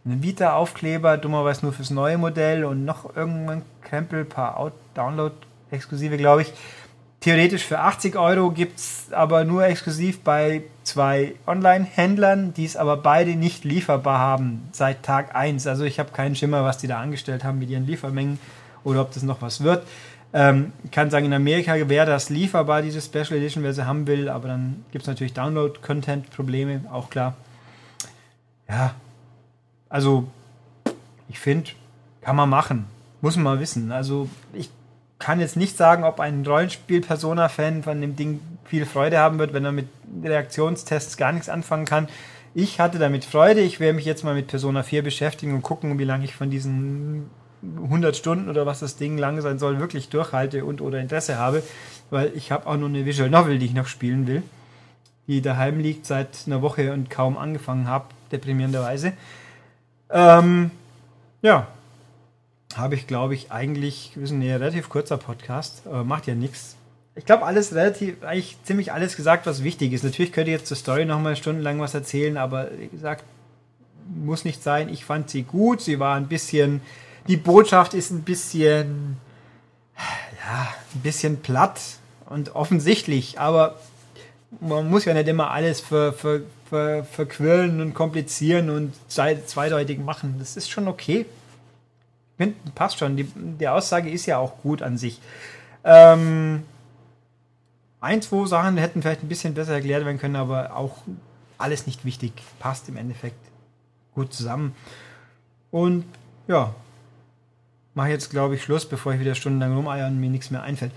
Vita-Aufkleber, 0.04 1.18
dummerweise 1.18 1.66
nur 1.66 1.74
fürs 1.74 1.90
neue 1.90 2.18
Modell 2.18 2.66
und 2.66 2.84
noch 2.84 3.16
irgendein 3.16 3.64
Krempel, 3.82 4.26
paar 4.26 4.72
Download 4.94 5.34
exklusive, 5.72 6.18
glaube 6.18 6.44
ich. 6.44 6.54
Theoretisch 7.26 7.64
für 7.64 7.80
80 7.80 8.18
Euro 8.18 8.52
gibt 8.52 8.78
es 8.78 9.08
aber 9.10 9.46
nur 9.46 9.66
exklusiv 9.66 10.20
bei 10.20 10.62
zwei 10.84 11.34
Online-Händlern, 11.48 12.54
die 12.54 12.66
es 12.66 12.78
aber 12.78 12.98
beide 12.98 13.36
nicht 13.36 13.64
lieferbar 13.64 14.20
haben 14.20 14.70
seit 14.74 15.02
Tag 15.02 15.36
1. 15.36 15.66
Also 15.66 15.86
ich 15.86 15.98
habe 15.98 16.12
keinen 16.12 16.36
Schimmer, 16.36 16.64
was 16.64 16.78
die 16.78 16.86
da 16.86 17.02
angestellt 17.02 17.44
haben 17.44 17.58
mit 17.58 17.72
ihren 17.72 17.88
Liefermengen 17.88 18.38
oder 18.84 19.02
ob 19.02 19.12
das 19.12 19.24
noch 19.24 19.42
was 19.42 19.64
wird. 19.64 19.88
Ähm, 20.34 20.72
ich 20.84 20.92
kann 20.92 21.10
sagen, 21.10 21.26
in 21.26 21.34
Amerika 21.34 21.90
wäre 21.90 22.06
das 22.06 22.30
lieferbar, 22.30 22.84
diese 22.84 23.02
Special 23.02 23.40
Edition, 23.40 23.64
wer 23.64 23.74
sie 23.74 23.88
haben 23.88 24.06
will, 24.06 24.30
aber 24.30 24.50
dann 24.50 24.86
gibt 24.92 25.02
es 25.02 25.08
natürlich 25.08 25.34
Download-Content-Probleme, 25.34 26.82
auch 26.92 27.10
klar. 27.10 27.34
Ja, 28.70 28.94
also 29.90 30.28
ich 31.28 31.40
finde, 31.40 31.72
kann 32.22 32.36
man 32.36 32.50
machen. 32.50 32.86
Muss 33.22 33.36
man 33.36 33.46
mal 33.46 33.60
wissen. 33.60 33.92
Also 33.92 34.30
ich 34.54 34.70
kann 35.20 35.40
jetzt 35.40 35.56
nicht 35.56 35.78
sagen, 35.78 36.04
ob 36.04 36.20
ein 36.20 36.46
Rollenspiel-Persona-Fan 36.46 37.84
von 37.84 38.02
dem 38.02 38.16
Ding 38.16 38.42
viel 38.66 38.86
Freude 38.86 39.18
haben 39.18 39.40
wird, 39.40 39.54
wenn 39.54 39.66
er 39.66 39.72
mit 39.72 39.88
Reaktionstests 40.24 41.18
gar 41.18 41.32
nichts 41.32 41.50
anfangen 41.50 41.86
kann. 41.86 42.08
Ich 42.54 42.80
hatte 42.80 43.00
damit 43.00 43.26
Freude. 43.26 43.62
Ich 43.62 43.80
werde 43.80 43.94
mich 43.94 44.06
jetzt 44.06 44.24
mal 44.24 44.34
mit 44.34 44.48
Persona 44.48 44.84
4 44.84 45.04
beschäftigen 45.04 45.54
und 45.54 45.62
gucken, 45.62 46.00
wie 46.00 46.04
lange 46.06 46.26
ich 46.26 46.36
von 46.36 46.50
diesen 46.50 47.30
100 47.62 48.16
Stunden 48.16 48.50
oder 48.50 48.66
was 48.66 48.80
das 48.80 48.98
Ding 48.98 49.18
lang 49.18 49.42
sein 49.42 49.60
soll, 49.60 49.80
wirklich 49.80 50.10
durchhalte 50.10 50.66
und 50.66 50.82
oder 50.82 51.00
Interesse 51.00 51.38
habe, 51.38 51.64
weil 52.10 52.32
ich 52.36 52.52
habe 52.52 52.68
auch 52.68 52.78
noch 52.78 52.88
eine 52.88 53.06
Visual 53.06 53.30
Novel, 53.30 53.60
die 53.60 53.66
ich 53.66 53.74
noch 53.74 53.88
spielen 53.88 54.28
will, 54.28 54.44
die 55.28 55.42
daheim 55.42 55.80
liegt 55.80 56.06
seit 56.06 56.30
einer 56.46 56.62
Woche 56.62 56.94
und 56.94 57.10
kaum 57.10 57.38
angefangen 57.38 57.88
habe, 57.88 58.06
deprimierenderweise. 58.32 59.14
Ähm, 60.10 60.72
ja, 61.42 61.68
habe 62.78 62.96
ich, 62.96 63.08
glaube 63.08 63.34
ich, 63.34 63.52
eigentlich, 63.52 64.12
wir 64.16 64.28
sind 64.28 64.42
ein 64.42 64.50
relativ 64.50 64.90
kurzer 64.90 65.18
Podcast, 65.18 65.84
macht 65.86 66.28
ja 66.28 66.36
nichts. 66.36 66.76
Ich 67.16 67.26
glaube, 67.26 67.46
alles 67.46 67.74
relativ, 67.74 68.22
eigentlich 68.24 68.58
ziemlich 68.64 68.92
alles 68.92 69.16
gesagt, 69.16 69.46
was 69.46 69.64
wichtig 69.64 69.94
ist. 69.94 70.04
Natürlich 70.04 70.34
könnte 70.34 70.52
ich 70.52 70.58
jetzt 70.58 70.68
zur 70.68 70.76
Story 70.76 71.06
nochmal 71.06 71.38
stundenlang 71.38 71.80
was 71.80 71.94
erzählen, 71.94 72.36
aber 72.38 72.70
wie 72.78 72.88
gesagt, 72.88 73.24
muss 74.14 74.44
nicht 74.44 74.62
sein. 74.62 74.90
Ich 74.90 75.06
fand 75.06 75.30
sie 75.30 75.44
gut, 75.44 75.82
sie 75.82 76.00
war 76.00 76.16
ein 76.16 76.28
bisschen, 76.28 76.82
die 77.28 77.38
Botschaft 77.38 77.94
ist 77.94 78.12
ein 78.12 78.24
bisschen, 78.24 79.18
ja, 79.98 80.68
ein 80.94 81.02
bisschen 81.02 81.38
platt 81.38 81.80
und 82.30 82.56
offensichtlich, 82.56 83.40
aber 83.40 83.80
man 84.60 84.90
muss 84.90 85.06
ja 85.06 85.14
nicht 85.14 85.28
immer 85.30 85.52
alles 85.52 85.80
ver, 85.80 86.12
ver, 86.12 86.42
ver, 86.70 87.06
verquirlen 87.06 87.80
und 87.80 87.94
komplizieren 87.94 88.70
und 88.70 88.94
zweideutig 89.08 90.00
machen. 90.00 90.36
Das 90.40 90.58
ist 90.58 90.70
schon 90.70 90.88
okay 90.90 91.26
passt 92.76 93.00
schon. 93.00 93.16
Die, 93.16 93.26
die 93.36 93.68
Aussage 93.68 94.10
ist 94.10 94.26
ja 94.26 94.38
auch 94.38 94.62
gut 94.62 94.82
an 94.82 94.98
sich. 94.98 95.20
Ähm, 95.84 96.64
ein, 98.02 98.22
zwei 98.22 98.46
Sachen 98.48 98.78
hätten 98.78 99.02
vielleicht 99.02 99.24
ein 99.24 99.30
bisschen 99.30 99.54
besser 99.54 99.74
erklärt 99.74 100.06
werden 100.06 100.20
können, 100.20 100.36
aber 100.36 100.76
auch 100.76 100.98
alles 101.58 101.88
nicht 101.88 102.06
wichtig. 102.06 102.34
Passt 102.60 102.90
im 102.90 102.98
Endeffekt 102.98 103.40
gut 104.14 104.34
zusammen. 104.34 104.76
Und 105.72 106.06
ja, 106.48 106.74
mache 107.94 108.10
jetzt, 108.10 108.30
glaube 108.30 108.56
ich, 108.56 108.64
Schluss, 108.64 108.86
bevor 108.86 109.14
ich 109.14 109.20
wieder 109.20 109.36
stundenlang 109.36 109.76
rumeier 109.76 110.08
und 110.08 110.20
mir 110.20 110.30
nichts 110.30 110.52
mehr 110.52 110.64
einfällt. 110.64 110.92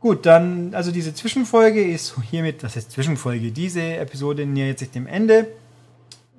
Gut, 0.00 0.26
dann, 0.26 0.74
also 0.74 0.90
diese 0.90 1.14
Zwischenfolge 1.14 1.82
ist 1.82 2.16
hiermit, 2.30 2.62
das 2.62 2.76
ist 2.76 2.90
Zwischenfolge, 2.90 3.52
diese 3.52 3.80
Episode 3.96 4.46
nähert 4.46 4.80
sich 4.80 4.90
dem 4.90 5.06
Ende. 5.06 5.46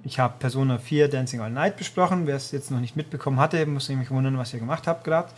Ich 0.05 0.19
habe 0.19 0.33
Persona 0.37 0.77
4 0.77 1.07
Dancing 1.07 1.39
All 1.39 1.49
Night 1.49 1.77
besprochen. 1.77 2.27
Wer 2.27 2.35
es 2.35 2.51
jetzt 2.51 2.71
noch 2.71 2.79
nicht 2.79 2.95
mitbekommen 2.95 3.39
hatte, 3.39 3.65
muss 3.65 3.87
mich 3.89 4.11
wundern, 4.11 4.37
was 4.37 4.53
ihr 4.53 4.59
gemacht 4.59 4.85
habt 4.87 5.03
gerade. 5.03 5.29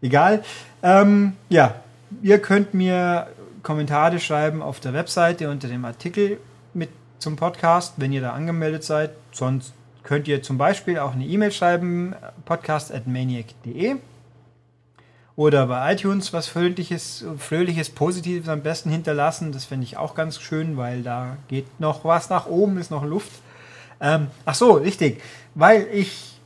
Egal. 0.00 0.42
Ähm, 0.82 1.34
ja, 1.48 1.74
ihr 2.22 2.38
könnt 2.38 2.72
mir 2.72 3.28
Kommentare 3.62 4.18
schreiben 4.20 4.62
auf 4.62 4.80
der 4.80 4.94
Webseite 4.94 5.50
unter 5.50 5.68
dem 5.68 5.84
Artikel 5.84 6.38
mit 6.72 6.88
zum 7.18 7.36
Podcast, 7.36 7.94
wenn 7.96 8.12
ihr 8.12 8.20
da 8.20 8.32
angemeldet 8.32 8.84
seid. 8.84 9.10
Sonst 9.32 9.74
könnt 10.02 10.28
ihr 10.28 10.42
zum 10.42 10.56
Beispiel 10.56 10.98
auch 10.98 11.12
eine 11.12 11.26
E-Mail 11.26 11.52
schreiben, 11.52 12.14
podcast.maniac.de 12.44 13.96
oder 15.34 15.66
bei 15.66 15.92
iTunes 15.92 16.32
was 16.32 16.48
Fröhliches, 16.48 17.24
Fröhliches, 17.38 17.90
Positives 17.90 18.48
am 18.48 18.62
besten 18.62 18.90
hinterlassen. 18.90 19.52
Das 19.52 19.66
finde 19.66 19.84
ich 19.84 19.98
auch 19.98 20.14
ganz 20.14 20.40
schön, 20.40 20.76
weil 20.78 21.02
da 21.02 21.36
geht 21.48 21.80
noch 21.80 22.04
was 22.04 22.30
nach 22.30 22.46
oben, 22.46 22.78
ist 22.78 22.90
noch 22.90 23.04
Luft. 23.04 23.32
Ähm, 24.00 24.28
ach 24.44 24.54
so, 24.54 24.72
richtig. 24.72 25.22
Weil 25.54 25.86
ich, 25.92 26.40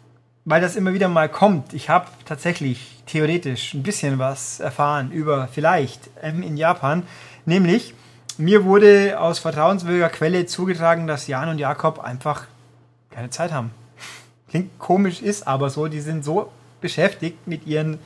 weil 0.45 0.61
das 0.61 0.77
immer 0.77 0.93
wieder 0.93 1.09
mal 1.09 1.29
kommt, 1.29 1.73
ich 1.73 1.89
habe 1.89 2.07
tatsächlich 2.25 3.03
theoretisch 3.07 3.75
ein 3.75 3.83
bisschen 3.83 4.19
was 4.19 4.61
erfahren 4.61 5.11
über 5.11 5.49
vielleicht 5.49 6.11
ähm, 6.23 6.43
in 6.43 6.57
Japan. 6.57 7.03
Nämlich, 7.45 7.95
mir 8.39 8.65
wurde 8.65 9.21
aus 9.21 9.39
vertrauenswürdiger 9.39 10.09
Quelle 10.09 10.47
zugetragen, 10.47 11.07
dass 11.07 11.27
Jan 11.27 11.49
und 11.49 11.59
Jakob 11.59 11.99
einfach 11.99 12.47
keine 13.11 13.31
Zeit 13.31 13.53
haben. 13.53 13.73
Klingt 14.49 14.79
komisch, 14.79 15.21
ist 15.21 15.47
aber 15.47 15.71
so. 15.71 15.89
Die 15.89 16.01
sind 16.01 16.25
so 16.25 16.51
beschäftigt 16.81 17.47
mit 17.47 17.67
ihren 17.67 17.99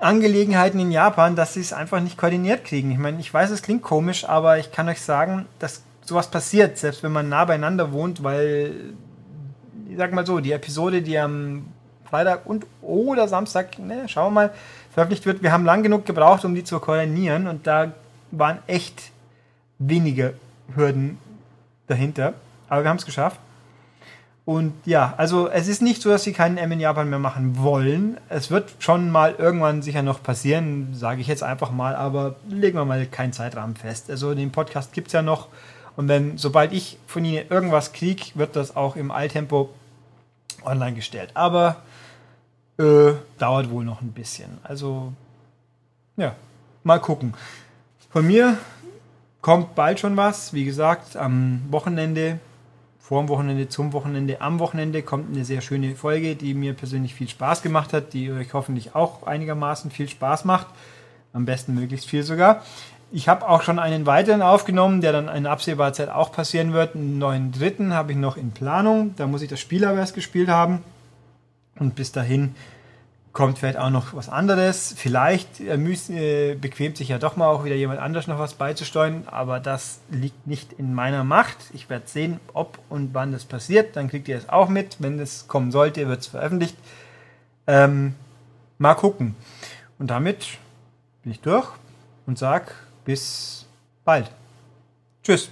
Angelegenheiten 0.00 0.80
in 0.80 0.90
Japan, 0.90 1.36
dass 1.36 1.54
sie 1.54 1.60
es 1.60 1.72
einfach 1.72 2.00
nicht 2.00 2.16
koordiniert 2.16 2.64
kriegen. 2.64 2.90
Ich 2.90 2.98
meine, 2.98 3.20
ich 3.20 3.32
weiß, 3.32 3.50
es 3.50 3.62
klingt 3.62 3.82
komisch, 3.82 4.28
aber 4.28 4.58
ich 4.58 4.72
kann 4.72 4.88
euch 4.88 5.00
sagen, 5.00 5.46
dass 5.58 5.82
sowas 6.08 6.30
passiert, 6.30 6.78
selbst 6.78 7.02
wenn 7.02 7.12
man 7.12 7.28
nah 7.28 7.44
beieinander 7.44 7.92
wohnt, 7.92 8.22
weil, 8.22 8.94
ich 9.88 9.96
sag 9.96 10.12
mal 10.12 10.26
so, 10.26 10.40
die 10.40 10.52
Episode, 10.52 11.02
die 11.02 11.18
am 11.18 11.66
Freitag 12.04 12.46
und 12.46 12.66
oder 12.82 13.28
Samstag, 13.28 13.78
ne, 13.78 14.08
schauen 14.08 14.28
wir 14.28 14.42
mal, 14.42 14.50
veröffentlicht 14.90 15.26
wird, 15.26 15.42
wir 15.42 15.52
haben 15.52 15.64
lang 15.64 15.82
genug 15.82 16.06
gebraucht, 16.06 16.44
um 16.44 16.54
die 16.54 16.64
zu 16.64 16.80
koordinieren 16.80 17.46
und 17.46 17.66
da 17.66 17.92
waren 18.30 18.58
echt 18.66 19.12
wenige 19.78 20.34
Hürden 20.74 21.18
dahinter. 21.86 22.34
Aber 22.68 22.82
wir 22.84 22.90
haben 22.90 22.98
es 22.98 23.06
geschafft. 23.06 23.40
Und 24.44 24.72
ja, 24.86 25.12
also 25.18 25.48
es 25.50 25.68
ist 25.68 25.82
nicht 25.82 26.00
so, 26.00 26.08
dass 26.08 26.24
sie 26.24 26.32
keinen 26.32 26.56
M 26.56 26.72
in 26.72 26.80
Japan 26.80 27.10
mehr 27.10 27.18
machen 27.18 27.58
wollen. 27.58 28.16
Es 28.30 28.50
wird 28.50 28.72
schon 28.78 29.10
mal 29.10 29.34
irgendwann 29.36 29.82
sicher 29.82 30.02
noch 30.02 30.22
passieren, 30.22 30.94
sage 30.94 31.20
ich 31.20 31.26
jetzt 31.26 31.42
einfach 31.42 31.70
mal, 31.70 31.94
aber 31.94 32.36
legen 32.48 32.78
wir 32.78 32.86
mal 32.86 33.04
keinen 33.04 33.34
Zeitrahmen 33.34 33.76
fest. 33.76 34.10
Also 34.10 34.34
den 34.34 34.50
Podcast 34.50 34.94
gibt 34.94 35.08
es 35.08 35.12
ja 35.12 35.20
noch. 35.20 35.48
Und 35.98 36.06
wenn, 36.06 36.38
sobald 36.38 36.72
ich 36.72 36.96
von 37.08 37.24
Ihnen 37.24 37.48
irgendwas 37.50 37.92
kriege, 37.92 38.22
wird 38.34 38.54
das 38.54 38.76
auch 38.76 38.94
im 38.94 39.10
Alltempo 39.10 39.70
online 40.64 40.94
gestellt. 40.94 41.32
Aber 41.34 41.82
äh, 42.78 43.14
dauert 43.40 43.68
wohl 43.70 43.84
noch 43.84 44.00
ein 44.00 44.12
bisschen. 44.12 44.58
Also, 44.62 45.12
ja, 46.16 46.36
mal 46.84 47.00
gucken. 47.00 47.34
Von 48.10 48.28
mir 48.28 48.58
kommt 49.40 49.74
bald 49.74 49.98
schon 49.98 50.16
was. 50.16 50.52
Wie 50.52 50.64
gesagt, 50.64 51.16
am 51.16 51.62
Wochenende 51.70 52.38
vor 53.00 53.20
dem 53.20 53.28
Wochenende, 53.28 53.68
zum 53.68 53.92
Wochenende, 53.92 54.40
am 54.40 54.60
Wochenende 54.60 55.02
kommt 55.02 55.34
eine 55.34 55.44
sehr 55.44 55.62
schöne 55.62 55.96
Folge, 55.96 56.36
die 56.36 56.54
mir 56.54 56.74
persönlich 56.74 57.12
viel 57.12 57.28
Spaß 57.28 57.60
gemacht 57.60 57.92
hat, 57.92 58.12
die 58.12 58.30
euch 58.30 58.54
hoffentlich 58.54 58.94
auch 58.94 59.26
einigermaßen 59.26 59.90
viel 59.90 60.08
Spaß 60.08 60.44
macht. 60.44 60.68
Am 61.32 61.44
besten 61.44 61.74
möglichst 61.74 62.06
viel 62.08 62.22
sogar. 62.22 62.62
Ich 63.10 63.28
habe 63.28 63.48
auch 63.48 63.62
schon 63.62 63.78
einen 63.78 64.04
weiteren 64.04 64.42
aufgenommen, 64.42 65.00
der 65.00 65.12
dann 65.12 65.28
in 65.28 65.46
absehbarer 65.46 65.94
Zeit 65.94 66.10
auch 66.10 66.30
passieren 66.30 66.74
wird. 66.74 66.94
Einen 66.94 67.18
neuen 67.18 67.52
dritten 67.52 67.94
habe 67.94 68.12
ich 68.12 68.18
noch 68.18 68.36
in 68.36 68.50
Planung. 68.50 69.14
Da 69.16 69.26
muss 69.26 69.40
ich 69.40 69.48
das 69.48 69.60
Spiel 69.60 69.84
aber 69.86 69.98
erst 69.98 70.14
gespielt 70.14 70.48
haben. 70.48 70.82
Und 71.78 71.94
bis 71.94 72.12
dahin 72.12 72.54
kommt 73.32 73.58
vielleicht 73.58 73.78
auch 73.78 73.88
noch 73.88 74.14
was 74.14 74.28
anderes. 74.28 74.94
Vielleicht 74.96 75.60
äh, 75.60 75.76
äh, 75.76 76.54
bequemt 76.54 76.96
sich 76.96 77.08
ja 77.08 77.18
doch 77.18 77.36
mal 77.36 77.46
auch 77.46 77.64
wieder 77.64 77.76
jemand 77.76 78.00
anders 78.00 78.26
noch 78.26 78.38
was 78.38 78.54
beizusteuern, 78.54 79.22
aber 79.26 79.60
das 79.60 80.00
liegt 80.10 80.46
nicht 80.46 80.72
in 80.74 80.92
meiner 80.92 81.24
Macht. 81.24 81.56
Ich 81.72 81.88
werde 81.88 82.08
sehen, 82.08 82.40
ob 82.52 82.78
und 82.88 83.14
wann 83.14 83.32
das 83.32 83.44
passiert. 83.44 83.96
Dann 83.96 84.08
kriegt 84.08 84.28
ihr 84.28 84.36
es 84.36 84.48
auch 84.48 84.68
mit. 84.68 84.96
Wenn 84.98 85.18
es 85.18 85.48
kommen 85.48 85.70
sollte, 85.70 86.08
wird 86.08 86.20
es 86.20 86.26
veröffentlicht. 86.26 86.76
Ähm, 87.66 88.16
mal 88.76 88.94
gucken. 88.94 89.34
Und 89.98 90.08
damit 90.08 90.58
bin 91.22 91.32
ich 91.32 91.40
durch 91.40 91.68
und 92.26 92.38
sage 92.38 92.72
bis 93.08 93.64
bald. 94.04 94.30
Tschüss. 95.22 95.50